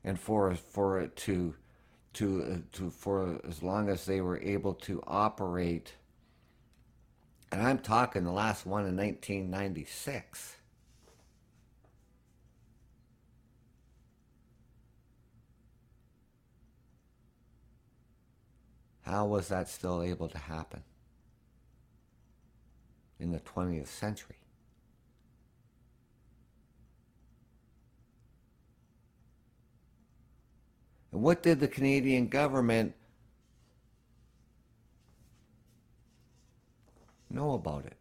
And 0.03 0.19
for 0.19 0.53
for 0.57 1.01
it 1.01 1.15
to 1.17 1.55
to 2.15 2.65
to 2.73 2.91
for 2.91 3.41
as 3.47 3.63
long 3.63 3.89
as 3.89 4.05
they 4.05 4.21
were 4.21 4.41
able 4.41 4.75
to 4.75 5.01
operate 5.07 5.95
and 7.53 7.63
I'm 7.63 7.79
talking 7.79 8.25
the 8.25 8.33
last 8.33 8.67
one 8.67 8.87
in 8.87 8.97
1996 8.97 10.57
How 19.03 19.27
was 19.27 19.49
that 19.49 19.69
still 19.69 20.03
able 20.03 20.29
to 20.29 20.39
happen 20.39 20.83
in 23.21 23.31
the 23.31 23.41
20th 23.41 23.87
century? 23.87 24.37
And 31.13 31.23
what 31.23 31.43
did 31.43 31.61
the 31.61 31.69
Canadian 31.69 32.29
government 32.29 32.95
know 37.29 37.55
about 37.55 37.85
it? 37.85 37.97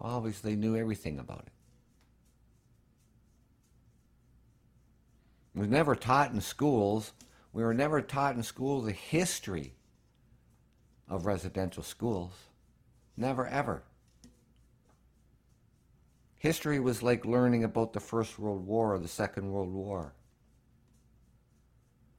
Obviously, 0.00 0.50
they 0.50 0.56
knew 0.56 0.76
everything 0.76 1.18
about 1.18 1.44
it. 1.46 1.52
It 5.54 5.60
was 5.60 5.68
never 5.68 5.96
taught 5.96 6.32
in 6.32 6.40
schools. 6.40 7.12
We 7.52 7.64
were 7.64 7.72
never 7.72 8.02
taught 8.02 8.36
in 8.36 8.42
schools 8.42 8.84
the 8.84 8.92
history 8.92 9.72
of 11.08 11.24
residential 11.24 11.82
schools. 11.82 12.32
Never, 13.16 13.46
ever. 13.46 13.82
History 16.46 16.78
was 16.78 17.02
like 17.02 17.24
learning 17.24 17.64
about 17.64 17.92
the 17.92 17.98
First 17.98 18.38
World 18.38 18.64
War 18.64 18.94
or 18.94 19.00
the 19.00 19.08
Second 19.08 19.50
World 19.50 19.72
War 19.72 20.14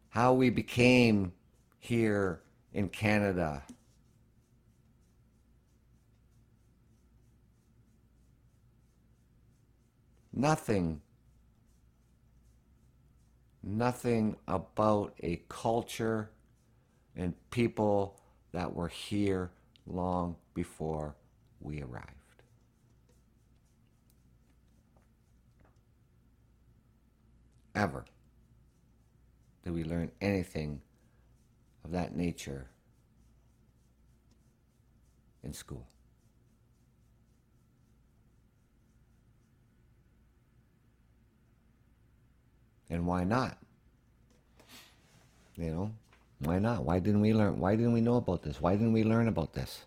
how 0.10 0.34
we 0.34 0.50
became 0.50 1.32
here 1.80 2.42
in 2.74 2.90
Canada. 2.90 3.64
Nothing, 10.34 11.02
nothing 13.64 14.36
about 14.46 15.14
a 15.24 15.42
culture 15.48 16.32
and 17.16 17.34
people 17.50 18.20
that 18.52 18.74
were 18.76 18.90
here 18.90 19.52
long 19.86 20.36
before 20.54 21.16
we 21.62 21.82
arrived. 21.82 22.17
Ever 27.78 28.06
did 29.64 29.72
we 29.72 29.84
learn 29.84 30.12
anything 30.20 30.82
of 31.86 31.92
that 31.92 32.16
nature 32.16 32.72
in 35.44 35.54
school. 35.54 35.86
And 42.90 43.06
why 43.06 43.24
not? 43.24 43.60
You 45.56 45.70
know, 45.70 45.92
why 46.40 46.58
not? 46.58 46.84
Why 46.84 46.98
didn't 46.98 47.22
we 47.22 47.32
learn? 47.34 47.60
Why 47.60 47.76
didn't 47.76 47.94
we 47.94 48.02
know 48.02 48.16
about 48.16 48.42
this? 48.42 48.60
Why 48.60 48.74
didn't 48.74 48.94
we 48.94 49.04
learn 49.04 49.28
about 49.28 49.54
this? 49.54 49.84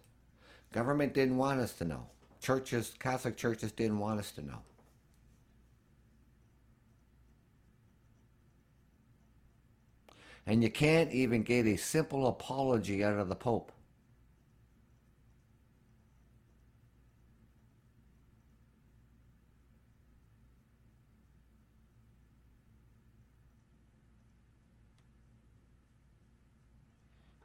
Government 0.72 1.12
didn't 1.12 1.38
want 1.38 1.59
us 1.59 1.72
to 1.74 1.84
know. 1.84 2.07
Churches, 2.41 2.95
Catholic 3.01 3.36
churches 3.36 3.72
didn't 3.72 3.99
want 3.99 4.20
us 4.20 4.30
to 4.32 4.47
know. 4.47 4.61
And 10.51 10.64
you 10.64 10.68
can't 10.68 11.12
even 11.12 11.44
get 11.44 11.64
a 11.64 11.76
simple 11.76 12.26
apology 12.26 13.05
out 13.05 13.20
of 13.20 13.28
the 13.28 13.36
Pope. 13.36 13.70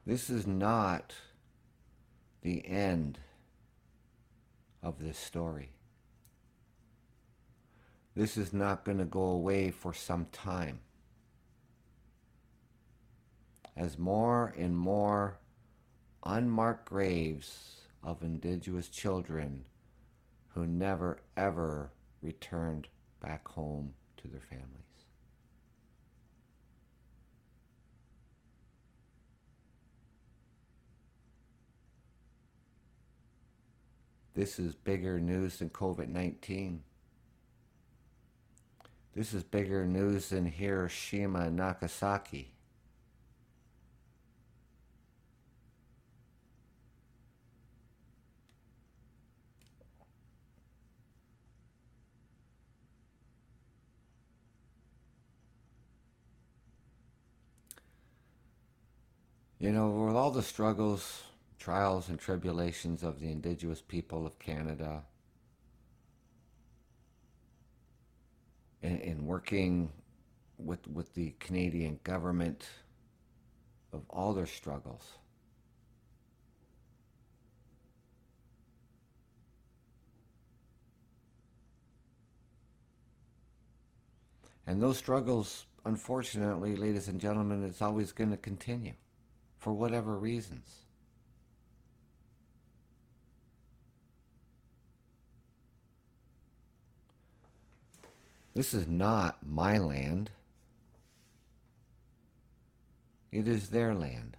This 0.04 0.28
is 0.28 0.48
not 0.48 1.14
the 2.42 2.66
end 2.66 3.20
of 4.82 4.98
this 4.98 5.16
story. 5.16 5.70
This 8.16 8.36
is 8.36 8.52
not 8.52 8.84
going 8.84 8.98
to 8.98 9.04
go 9.04 9.26
away 9.26 9.70
for 9.70 9.94
some 9.94 10.26
time 10.32 10.80
as 13.76 13.98
more 13.98 14.54
and 14.56 14.76
more 14.76 15.38
unmarked 16.24 16.88
graves 16.88 17.80
of 18.02 18.22
indigenous 18.22 18.88
children 18.88 19.64
who 20.48 20.66
never 20.66 21.18
ever 21.36 21.90
returned 22.22 22.88
back 23.20 23.46
home 23.48 23.92
to 24.16 24.28
their 24.28 24.40
families. 24.40 24.70
This 34.34 34.58
is 34.58 34.74
bigger 34.74 35.18
news 35.18 35.58
than 35.58 35.70
COVID 35.70 36.08
19. 36.08 36.82
This 39.14 39.32
is 39.32 39.42
bigger 39.42 39.86
news 39.86 40.28
than 40.28 40.44
Hiroshima 40.44 41.40
and 41.40 41.56
Nagasaki. 41.56 42.55
You 59.58 59.72
know, 59.72 59.88
with 59.88 60.14
all 60.14 60.30
the 60.30 60.42
struggles, 60.42 61.22
trials, 61.58 62.10
and 62.10 62.18
tribulations 62.18 63.02
of 63.02 63.20
the 63.20 63.30
indigenous 63.30 63.80
people 63.80 64.26
of 64.26 64.38
Canada, 64.38 65.02
in, 68.82 68.98
in 68.98 69.26
working 69.26 69.90
with, 70.58 70.86
with 70.88 71.14
the 71.14 71.34
Canadian 71.40 71.98
government, 72.04 72.66
of 73.94 74.02
all 74.10 74.34
their 74.34 74.46
struggles, 74.46 75.12
and 84.66 84.82
those 84.82 84.98
struggles, 84.98 85.64
unfortunately, 85.86 86.76
ladies 86.76 87.08
and 87.08 87.18
gentlemen, 87.18 87.64
it's 87.64 87.80
always 87.80 88.12
going 88.12 88.30
to 88.30 88.36
continue 88.36 88.92
for 89.66 89.72
whatever 89.72 90.16
reasons. 90.16 90.82
This 98.54 98.72
is 98.72 98.86
not 98.86 99.38
my 99.44 99.78
land. 99.78 100.30
It 103.32 103.48
is 103.48 103.70
their 103.70 103.92
land. 103.92 104.36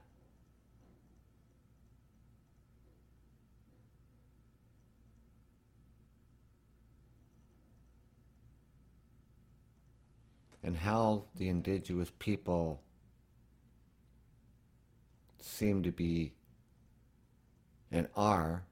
And 10.64 10.78
how 10.78 11.26
the 11.36 11.50
indigenous 11.50 12.14
people 12.18 12.80
seem 15.48 15.84
to 15.84 15.92
be 15.92 16.34
and 17.92 18.08
are 18.16 18.64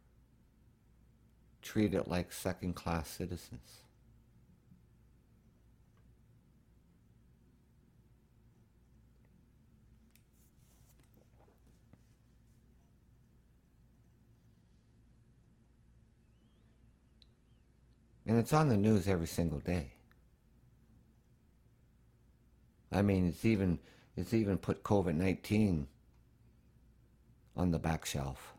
treated 1.62 2.08
like 2.08 2.32
second 2.32 2.74
class 2.76 3.10
citizens. 3.10 3.82
And 18.28 18.40
it's 18.40 18.54
on 18.54 18.70
the 18.70 18.78
news 18.78 19.08
every 19.08 19.28
single 19.28 19.60
day. 19.60 19.92
I 22.92 23.02
mean, 23.02 23.28
it's 23.28 23.46
even 23.46 23.80
it's 24.18 24.34
even 24.34 24.58
put 24.58 24.84
COVID 24.84 25.16
nineteen 25.16 25.88
on 27.56 27.72
the 27.72 27.80
back 27.80 28.06
shelf. 28.06 28.54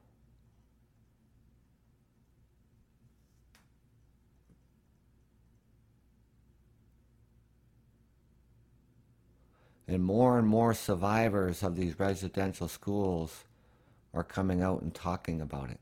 And 9.89 10.03
more 10.03 10.39
and 10.39 10.49
more 10.49 10.75
survivors 10.75 11.63
of 11.63 11.77
these 11.77 11.99
residential 11.99 12.67
schools 12.67 13.45
are 14.13 14.25
coming 14.25 14.63
out 14.63 14.83
and 14.83 14.93
talking 14.93 15.41
about 15.41 15.71
it. 15.71 15.79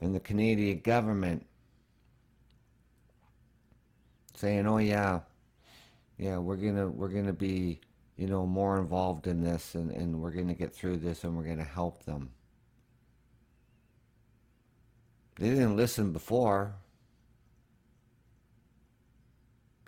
And 0.00 0.14
the 0.14 0.20
Canadian 0.20 0.78
government 0.78 1.44
saying, 4.38 4.66
"Oh 4.66 4.78
yeah, 4.78 5.20
yeah, 6.16 6.38
we're 6.38 6.56
gonna 6.56 6.88
we're 6.88 7.08
gonna 7.08 7.32
be 7.32 7.80
you 8.16 8.26
know 8.26 8.46
more 8.46 8.78
involved 8.78 9.26
in 9.26 9.42
this, 9.42 9.74
and 9.74 9.90
and 9.90 10.20
we're 10.20 10.30
gonna 10.30 10.54
get 10.54 10.74
through 10.74 10.98
this, 10.98 11.24
and 11.24 11.36
we're 11.36 11.44
gonna 11.48 11.64
help 11.64 12.04
them." 12.04 12.30
They 15.36 15.50
didn't 15.50 15.76
listen 15.76 16.12
before. 16.12 16.74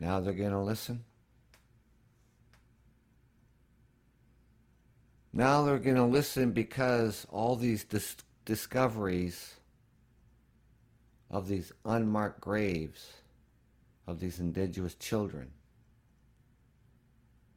Now 0.01 0.21
they're 0.21 0.33
gonna 0.33 0.63
listen. 0.63 1.05
Now 5.33 5.63
they're 5.63 5.79
going 5.79 5.97
to 5.97 6.05
listen 6.05 6.51
because 6.51 7.27
all 7.31 7.55
these 7.55 7.85
dis- 7.85 8.17
discoveries 8.45 9.55
of 11.31 11.47
these 11.47 11.73
unmarked 11.85 12.41
graves 12.41 13.20
of 14.11 14.21
these 14.21 14.41
indigenous 14.41 14.95
children. 14.95 15.51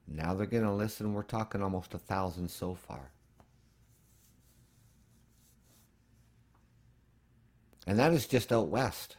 Now 0.07 0.33
they're 0.33 0.45
going 0.45 0.63
to 0.63 0.73
listen. 0.73 1.13
We're 1.13 1.23
talking 1.23 1.61
almost 1.61 1.93
a 1.93 1.97
thousand 1.97 2.49
so 2.49 2.75
far. 2.75 3.11
And 7.85 7.99
that 7.99 8.13
is 8.13 8.27
just 8.27 8.53
out 8.53 8.69
west, 8.69 9.17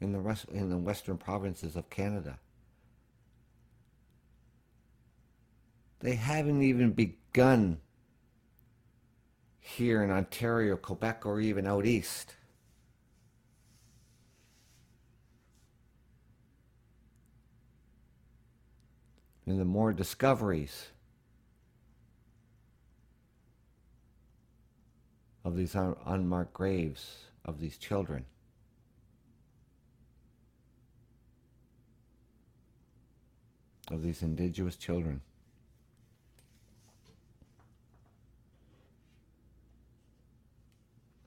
in 0.00 0.12
the 0.12 0.18
rest, 0.18 0.46
in 0.50 0.68
the 0.68 0.76
western 0.76 1.16
provinces 1.16 1.76
of 1.76 1.88
Canada. 1.88 2.38
They 6.00 6.14
haven't 6.14 6.62
even 6.62 6.92
begun 6.92 7.78
here 9.60 10.02
in 10.02 10.10
Ontario, 10.10 10.76
Quebec, 10.76 11.24
or 11.24 11.40
even 11.40 11.66
out 11.66 11.86
east. 11.86 12.34
And 19.50 19.58
the 19.58 19.64
more 19.64 19.92
discoveries 19.92 20.90
of 25.44 25.56
these 25.56 25.74
un- 25.74 25.96
unmarked 26.06 26.54
graves 26.54 27.16
of 27.44 27.58
these 27.58 27.76
children. 27.76 28.26
Of 33.90 34.04
these 34.04 34.22
indigenous 34.22 34.76
children. 34.76 35.20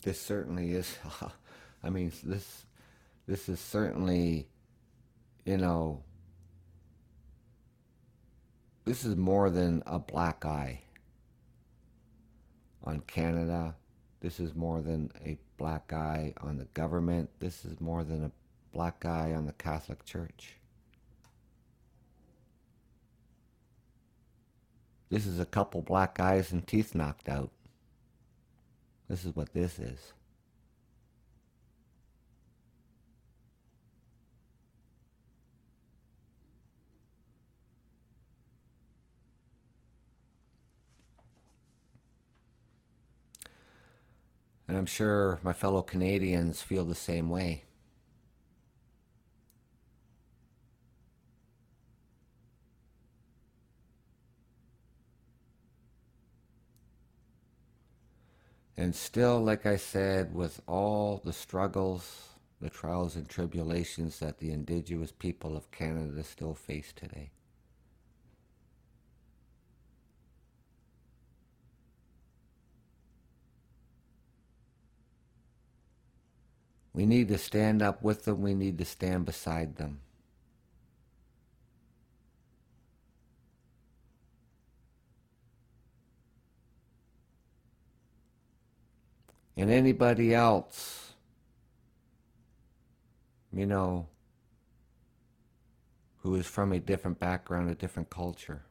This 0.03 0.21
certainly 0.21 0.71
is, 0.71 0.97
I 1.83 1.89
mean, 1.89 2.13
this, 2.23 2.65
this 3.27 3.49
is 3.49 3.59
certainly, 3.59 4.47
you 5.43 5.57
know, 5.57 6.03
this 8.85 9.05
is 9.05 9.15
more 9.15 9.49
than 9.49 9.83
a 9.85 9.99
black 9.99 10.45
eye 10.45 10.81
on 12.83 12.99
Canada. 13.01 13.75
This 14.19 14.39
is 14.39 14.55
more 14.55 14.81
than 14.81 15.11
a 15.25 15.37
black 15.57 15.93
eye 15.93 16.33
on 16.41 16.57
the 16.57 16.65
government. 16.73 17.29
This 17.39 17.65
is 17.65 17.79
more 17.79 18.03
than 18.03 18.25
a 18.25 18.31
black 18.73 19.05
eye 19.05 19.33
on 19.33 19.45
the 19.45 19.53
Catholic 19.53 20.03
Church. 20.05 20.55
This 25.09 25.25
is 25.25 25.39
a 25.39 25.45
couple 25.45 25.81
black 25.81 26.19
eyes 26.19 26.51
and 26.51 26.65
teeth 26.65 26.95
knocked 26.95 27.29
out. 27.29 27.51
This 29.07 29.25
is 29.25 29.35
what 29.35 29.53
this 29.53 29.77
is. 29.77 30.13
And 44.73 44.79
I'm 44.79 44.87
sure 44.87 45.39
my 45.43 45.53
fellow 45.53 45.83
Canadians 45.83 46.63
feel 46.63 46.83
the 46.83 46.95
same 46.95 47.29
way. 47.29 47.65
And 58.75 58.95
still, 58.95 59.39
like 59.39 59.67
I 59.67 59.75
said, 59.75 60.33
with 60.33 60.59
all 60.67 61.21
the 61.23 61.33
struggles, 61.33 62.29
the 62.59 62.71
trials 62.71 63.15
and 63.15 63.29
tribulations 63.29 64.17
that 64.21 64.39
the 64.39 64.49
Indigenous 64.49 65.11
people 65.11 65.55
of 65.55 65.69
Canada 65.69 66.23
still 66.23 66.55
face 66.55 66.91
today. 66.91 67.29
We 76.93 77.05
need 77.05 77.27
to 77.29 77.37
stand 77.37 77.81
up 77.81 78.03
with 78.03 78.25
them. 78.25 78.41
We 78.41 78.53
need 78.53 78.77
to 78.77 78.85
stand 78.85 79.25
beside 79.25 79.77
them. 79.77 79.99
And 89.55 89.69
anybody 89.69 90.33
else, 90.33 91.13
you 93.51 93.65
know, 93.65 94.07
who 96.17 96.35
is 96.35 96.47
from 96.47 96.71
a 96.71 96.79
different 96.79 97.19
background, 97.19 97.69
a 97.69 97.75
different 97.75 98.09
culture. 98.09 98.63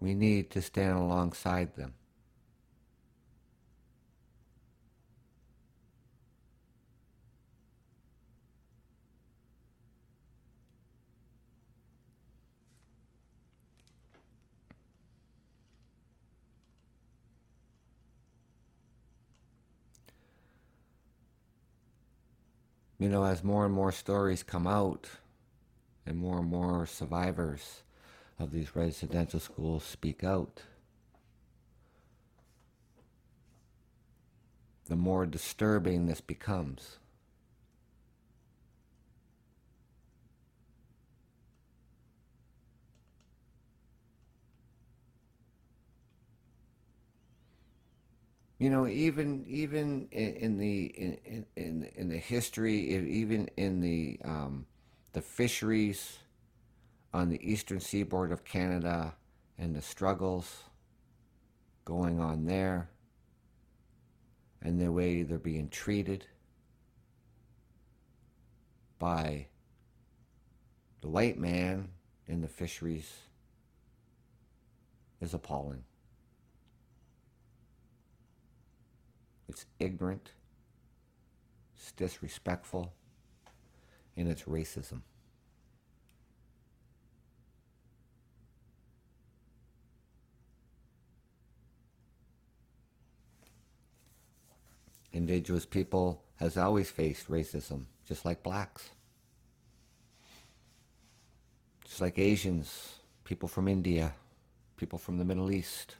We 0.00 0.14
need 0.14 0.50
to 0.50 0.60
stand 0.60 0.98
alongside 0.98 1.76
them. 1.76 1.94
You 23.04 23.10
know, 23.10 23.24
as 23.24 23.44
more 23.44 23.66
and 23.66 23.74
more 23.74 23.92
stories 23.92 24.42
come 24.42 24.66
out 24.66 25.06
and 26.06 26.16
more 26.16 26.38
and 26.38 26.48
more 26.48 26.86
survivors 26.86 27.82
of 28.38 28.50
these 28.50 28.74
residential 28.74 29.38
schools 29.38 29.84
speak 29.84 30.24
out, 30.24 30.62
the 34.86 34.96
more 34.96 35.26
disturbing 35.26 36.06
this 36.06 36.22
becomes. 36.22 36.96
You 48.64 48.70
know, 48.70 48.86
even 48.86 49.44
even 49.46 50.08
in, 50.10 50.56
the 50.56 50.86
in, 50.86 51.44
in 51.54 51.86
in 51.96 52.08
the 52.08 52.16
history, 52.16 52.74
even 52.74 53.46
in 53.58 53.82
the 53.82 54.18
um, 54.24 54.64
the 55.12 55.20
fisheries 55.20 56.20
on 57.12 57.28
the 57.28 57.38
eastern 57.46 57.78
seaboard 57.78 58.32
of 58.32 58.42
Canada 58.42 59.12
and 59.58 59.76
the 59.76 59.82
struggles 59.82 60.62
going 61.84 62.18
on 62.20 62.46
there, 62.46 62.88
and 64.62 64.80
the 64.80 64.90
way 64.90 65.24
they're 65.24 65.38
being 65.38 65.68
treated 65.68 66.24
by 68.98 69.46
the 71.02 71.08
white 71.10 71.36
man 71.36 71.88
in 72.26 72.40
the 72.40 72.48
fisheries 72.48 73.12
is 75.20 75.34
appalling. 75.34 75.84
It's 79.48 79.66
ignorant, 79.78 80.30
it's 81.76 81.92
disrespectful, 81.92 82.92
and 84.16 84.28
it's 84.28 84.42
racism. 84.42 85.02
Indigenous 95.12 95.64
people 95.64 96.22
has 96.36 96.56
always 96.56 96.90
faced 96.90 97.30
racism, 97.30 97.84
just 98.06 98.24
like 98.24 98.42
blacks. 98.42 98.90
Just 101.84 102.00
like 102.00 102.18
Asians, 102.18 102.94
people 103.22 103.48
from 103.48 103.68
India, 103.68 104.14
people 104.76 104.98
from 104.98 105.18
the 105.18 105.24
Middle 105.24 105.52
East 105.52 105.96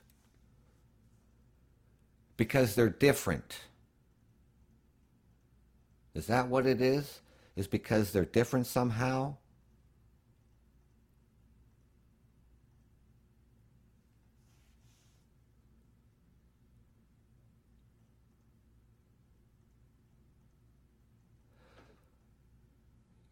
because 2.36 2.74
they're 2.74 2.88
different. 2.88 3.60
Is 6.14 6.26
that 6.26 6.48
what 6.48 6.66
it 6.66 6.80
is? 6.80 7.20
Is 7.56 7.66
because 7.66 8.12
they're 8.12 8.24
different 8.24 8.66
somehow? 8.66 9.36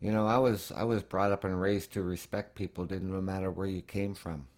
You 0.01 0.11
know, 0.13 0.27
I 0.27 0.39
was 0.39 0.73
I 0.73 0.85
was 0.85 1.03
brought 1.03 1.33
up 1.33 1.45
and 1.45 1.61
raised 1.61 1.93
to 1.93 2.03
respect 2.03 2.57
people, 2.57 2.85
didn't 2.85 3.25
matter 3.25 3.51
where 3.51 3.67
you 3.69 3.83
came 3.83 4.15
from. 4.15 4.49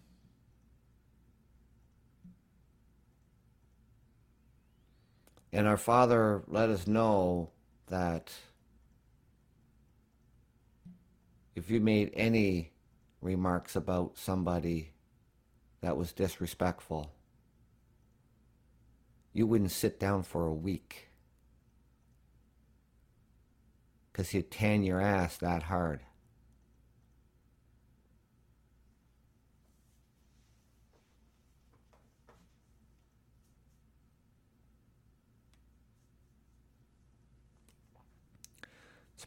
And 5.55 5.69
our 5.69 5.77
Father 5.77 6.43
let 6.49 6.69
us 6.69 6.85
know 6.85 7.51
that 7.87 8.33
if 11.55 11.71
you 11.71 11.79
made 11.79 12.11
any 12.13 12.73
remarks 13.21 13.73
about 13.77 14.17
somebody 14.17 14.91
that 15.79 15.95
was 15.95 16.11
disrespectful, 16.11 17.13
you 19.31 19.47
wouldn't 19.47 19.71
sit 19.71 19.97
down 19.97 20.23
for 20.23 20.45
a 20.45 20.53
week 20.53 21.07
because 24.11 24.31
he'd 24.31 24.51
tan 24.51 24.83
your 24.83 24.99
ass 24.99 25.37
that 25.37 25.63
hard. 25.63 26.01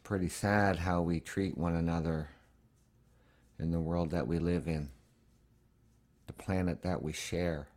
Pretty 0.09 0.31
sad 0.31 0.79
how 0.79 1.03
we 1.03 1.21
treat 1.21 1.59
one 1.59 1.77
another 1.77 2.31
in 3.59 3.71
the 3.71 3.79
world 3.79 4.11
that 4.11 4.27
we 4.27 4.39
live 4.39 4.67
in, 4.67 4.89
the 6.27 6.33
planet 6.33 6.81
that 6.81 7.03
we 7.03 7.13
share. 7.13 7.69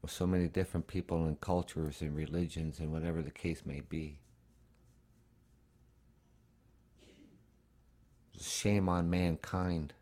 With 0.00 0.10
so 0.10 0.26
many 0.26 0.48
different 0.48 0.86
people 0.86 1.26
and 1.26 1.38
cultures 1.38 2.00
and 2.00 2.16
religions 2.16 2.78
and 2.78 2.90
whatever 2.90 3.20
the 3.20 3.30
case 3.30 3.60
may 3.66 3.82
be. 3.82 4.20
Shame 8.40 8.88
on 8.88 9.10
mankind. 9.10 9.92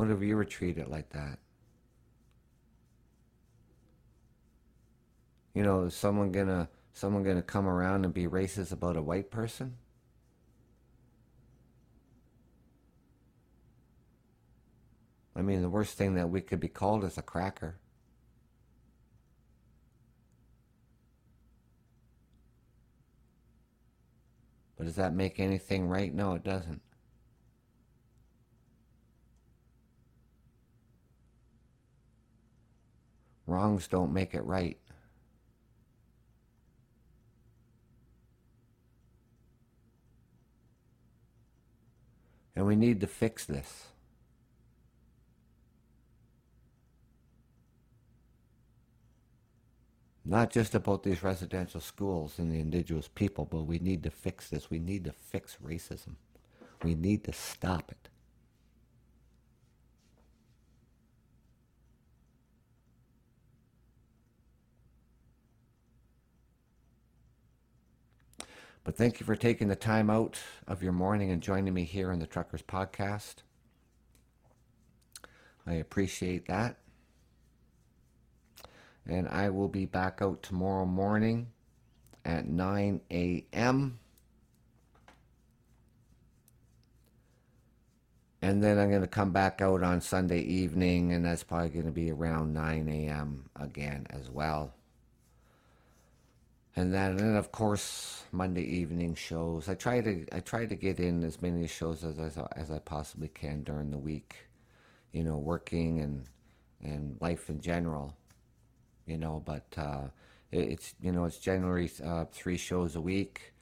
What 0.00 0.10
if 0.10 0.22
you 0.22 0.34
were 0.34 0.46
treated 0.46 0.88
like 0.88 1.10
that? 1.10 1.38
You 5.52 5.62
know, 5.62 5.82
is 5.82 5.94
someone 5.94 6.32
gonna 6.32 6.70
someone 6.94 7.22
gonna 7.22 7.42
come 7.42 7.66
around 7.66 8.06
and 8.06 8.14
be 8.14 8.26
racist 8.26 8.72
about 8.72 8.96
a 8.96 9.02
white 9.02 9.30
person? 9.30 9.76
I 15.36 15.42
mean, 15.42 15.60
the 15.60 15.68
worst 15.68 15.98
thing 15.98 16.14
that 16.14 16.30
we 16.30 16.40
could 16.40 16.60
be 16.60 16.68
called 16.68 17.04
is 17.04 17.18
a 17.18 17.22
cracker. 17.22 17.76
But 24.78 24.86
does 24.86 24.96
that 24.96 25.12
make 25.12 25.38
anything 25.38 25.88
right? 25.88 26.14
No, 26.14 26.32
it 26.32 26.42
doesn't. 26.42 26.80
Wrongs 33.50 33.88
don't 33.88 34.12
make 34.12 34.34
it 34.34 34.44
right. 34.44 34.78
And 42.54 42.66
we 42.66 42.76
need 42.76 43.00
to 43.00 43.06
fix 43.06 43.46
this. 43.46 43.86
Not 50.24 50.50
just 50.50 50.74
about 50.74 51.02
these 51.02 51.22
residential 51.22 51.80
schools 51.80 52.38
and 52.38 52.52
the 52.52 52.60
indigenous 52.60 53.08
people, 53.08 53.46
but 53.46 53.62
we 53.62 53.78
need 53.78 54.02
to 54.02 54.10
fix 54.10 54.48
this. 54.48 54.70
We 54.70 54.78
need 54.78 55.04
to 55.04 55.12
fix 55.12 55.56
racism. 55.64 56.16
We 56.84 56.94
need 56.94 57.24
to 57.24 57.32
stop 57.32 57.90
it. 57.90 58.09
But 68.82 68.96
thank 68.96 69.20
you 69.20 69.26
for 69.26 69.36
taking 69.36 69.68
the 69.68 69.76
time 69.76 70.08
out 70.08 70.38
of 70.66 70.82
your 70.82 70.92
morning 70.92 71.30
and 71.30 71.42
joining 71.42 71.74
me 71.74 71.84
here 71.84 72.10
in 72.12 72.18
the 72.18 72.26
Truckers 72.26 72.62
Podcast. 72.62 73.36
I 75.66 75.74
appreciate 75.74 76.48
that. 76.48 76.76
And 79.06 79.28
I 79.28 79.50
will 79.50 79.68
be 79.68 79.84
back 79.86 80.20
out 80.22 80.42
tomorrow 80.42 80.86
morning 80.86 81.48
at 82.24 82.46
9 82.46 83.00
a.m. 83.10 83.98
And 88.42 88.62
then 88.62 88.78
I'm 88.78 88.88
going 88.88 89.02
to 89.02 89.06
come 89.06 89.32
back 89.32 89.60
out 89.60 89.82
on 89.82 90.00
Sunday 90.00 90.40
evening, 90.40 91.12
and 91.12 91.24
that's 91.24 91.42
probably 91.42 91.68
going 91.68 91.84
to 91.84 91.92
be 91.92 92.10
around 92.10 92.54
9 92.54 92.88
a.m. 92.88 93.50
again 93.56 94.06
as 94.08 94.30
well. 94.30 94.72
And 96.76 96.94
then, 96.94 97.18
and 97.18 97.36
of 97.36 97.50
course, 97.50 98.24
Monday 98.32 98.62
evening 98.62 99.14
shows. 99.14 99.68
I 99.68 99.74
try 99.74 100.00
to 100.00 100.24
I 100.32 100.40
try 100.40 100.66
to 100.66 100.76
get 100.76 101.00
in 101.00 101.24
as 101.24 101.42
many 101.42 101.66
shows 101.66 102.04
as 102.04 102.18
as, 102.18 102.38
as 102.56 102.70
I 102.70 102.78
possibly 102.78 103.28
can 103.28 103.62
during 103.62 103.90
the 103.90 103.98
week. 103.98 104.36
You 105.12 105.24
know, 105.24 105.38
working 105.38 106.00
and 106.00 106.24
and 106.82 107.16
life 107.20 107.50
in 107.50 107.60
general. 107.60 108.16
You 109.06 109.18
know, 109.18 109.42
but 109.44 109.66
uh, 109.76 110.08
it, 110.52 110.68
it's 110.70 110.94
you 111.02 111.10
know 111.12 111.24
it's 111.24 111.38
generally 111.38 111.90
uh, 112.04 112.26
three 112.30 112.56
shows 112.56 112.94
a 112.96 113.00
week. 113.00 113.52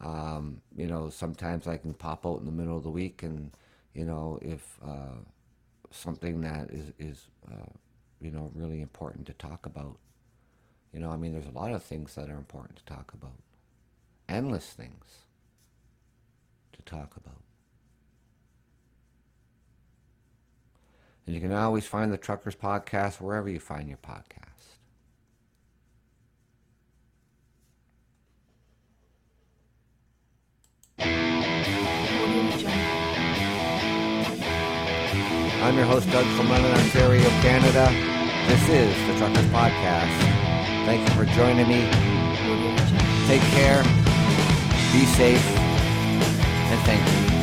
Um, 0.00 0.60
you 0.76 0.86
know, 0.86 1.10
sometimes 1.10 1.66
I 1.66 1.76
can 1.76 1.94
pop 1.94 2.26
out 2.26 2.38
in 2.40 2.46
the 2.46 2.52
middle 2.52 2.76
of 2.76 2.84
the 2.84 2.90
week, 2.90 3.22
and 3.24 3.50
you 3.94 4.04
know, 4.04 4.38
if 4.40 4.78
uh, 4.84 5.18
something 5.90 6.40
that 6.42 6.70
is 6.70 6.92
is 6.98 7.26
uh, 7.50 7.70
you 8.20 8.30
know 8.30 8.50
really 8.54 8.80
important 8.80 9.26
to 9.26 9.32
talk 9.34 9.66
about. 9.66 9.98
You 10.92 11.00
know, 11.00 11.10
I 11.10 11.16
mean, 11.16 11.32
there's 11.32 11.46
a 11.46 11.58
lot 11.58 11.72
of 11.72 11.82
things 11.82 12.14
that 12.16 12.28
are 12.28 12.36
important 12.36 12.76
to 12.76 12.84
talk 12.84 13.12
about. 13.14 13.32
Endless 14.28 14.66
things 14.66 15.24
to 16.74 16.82
talk 16.82 17.16
about. 17.16 17.40
And 21.26 21.34
you 21.34 21.40
can 21.40 21.52
always 21.52 21.86
find 21.86 22.12
the 22.12 22.18
Truckers 22.18 22.56
Podcast 22.56 23.20
wherever 23.20 23.48
you 23.48 23.60
find 23.60 23.88
your 23.88 23.98
podcast. 23.98 24.48
I'm 35.62 35.76
your 35.76 35.86
host, 35.86 36.10
Doug 36.10 36.26
from 36.36 36.48
London, 36.48 36.72
Ontario, 36.72 37.28
Canada. 37.40 37.88
This 38.48 38.68
is 38.68 39.06
the 39.06 39.16
Truckers 39.16 39.46
Podcast. 39.46 40.51
Thank 40.84 41.08
you 41.08 41.14
for 41.14 41.24
joining 41.24 41.68
me. 41.68 41.88
Take 43.28 43.42
care, 43.52 43.82
be 44.92 45.06
safe, 45.06 45.46
and 46.70 46.80
thank 46.80 47.32
you. 47.36 47.41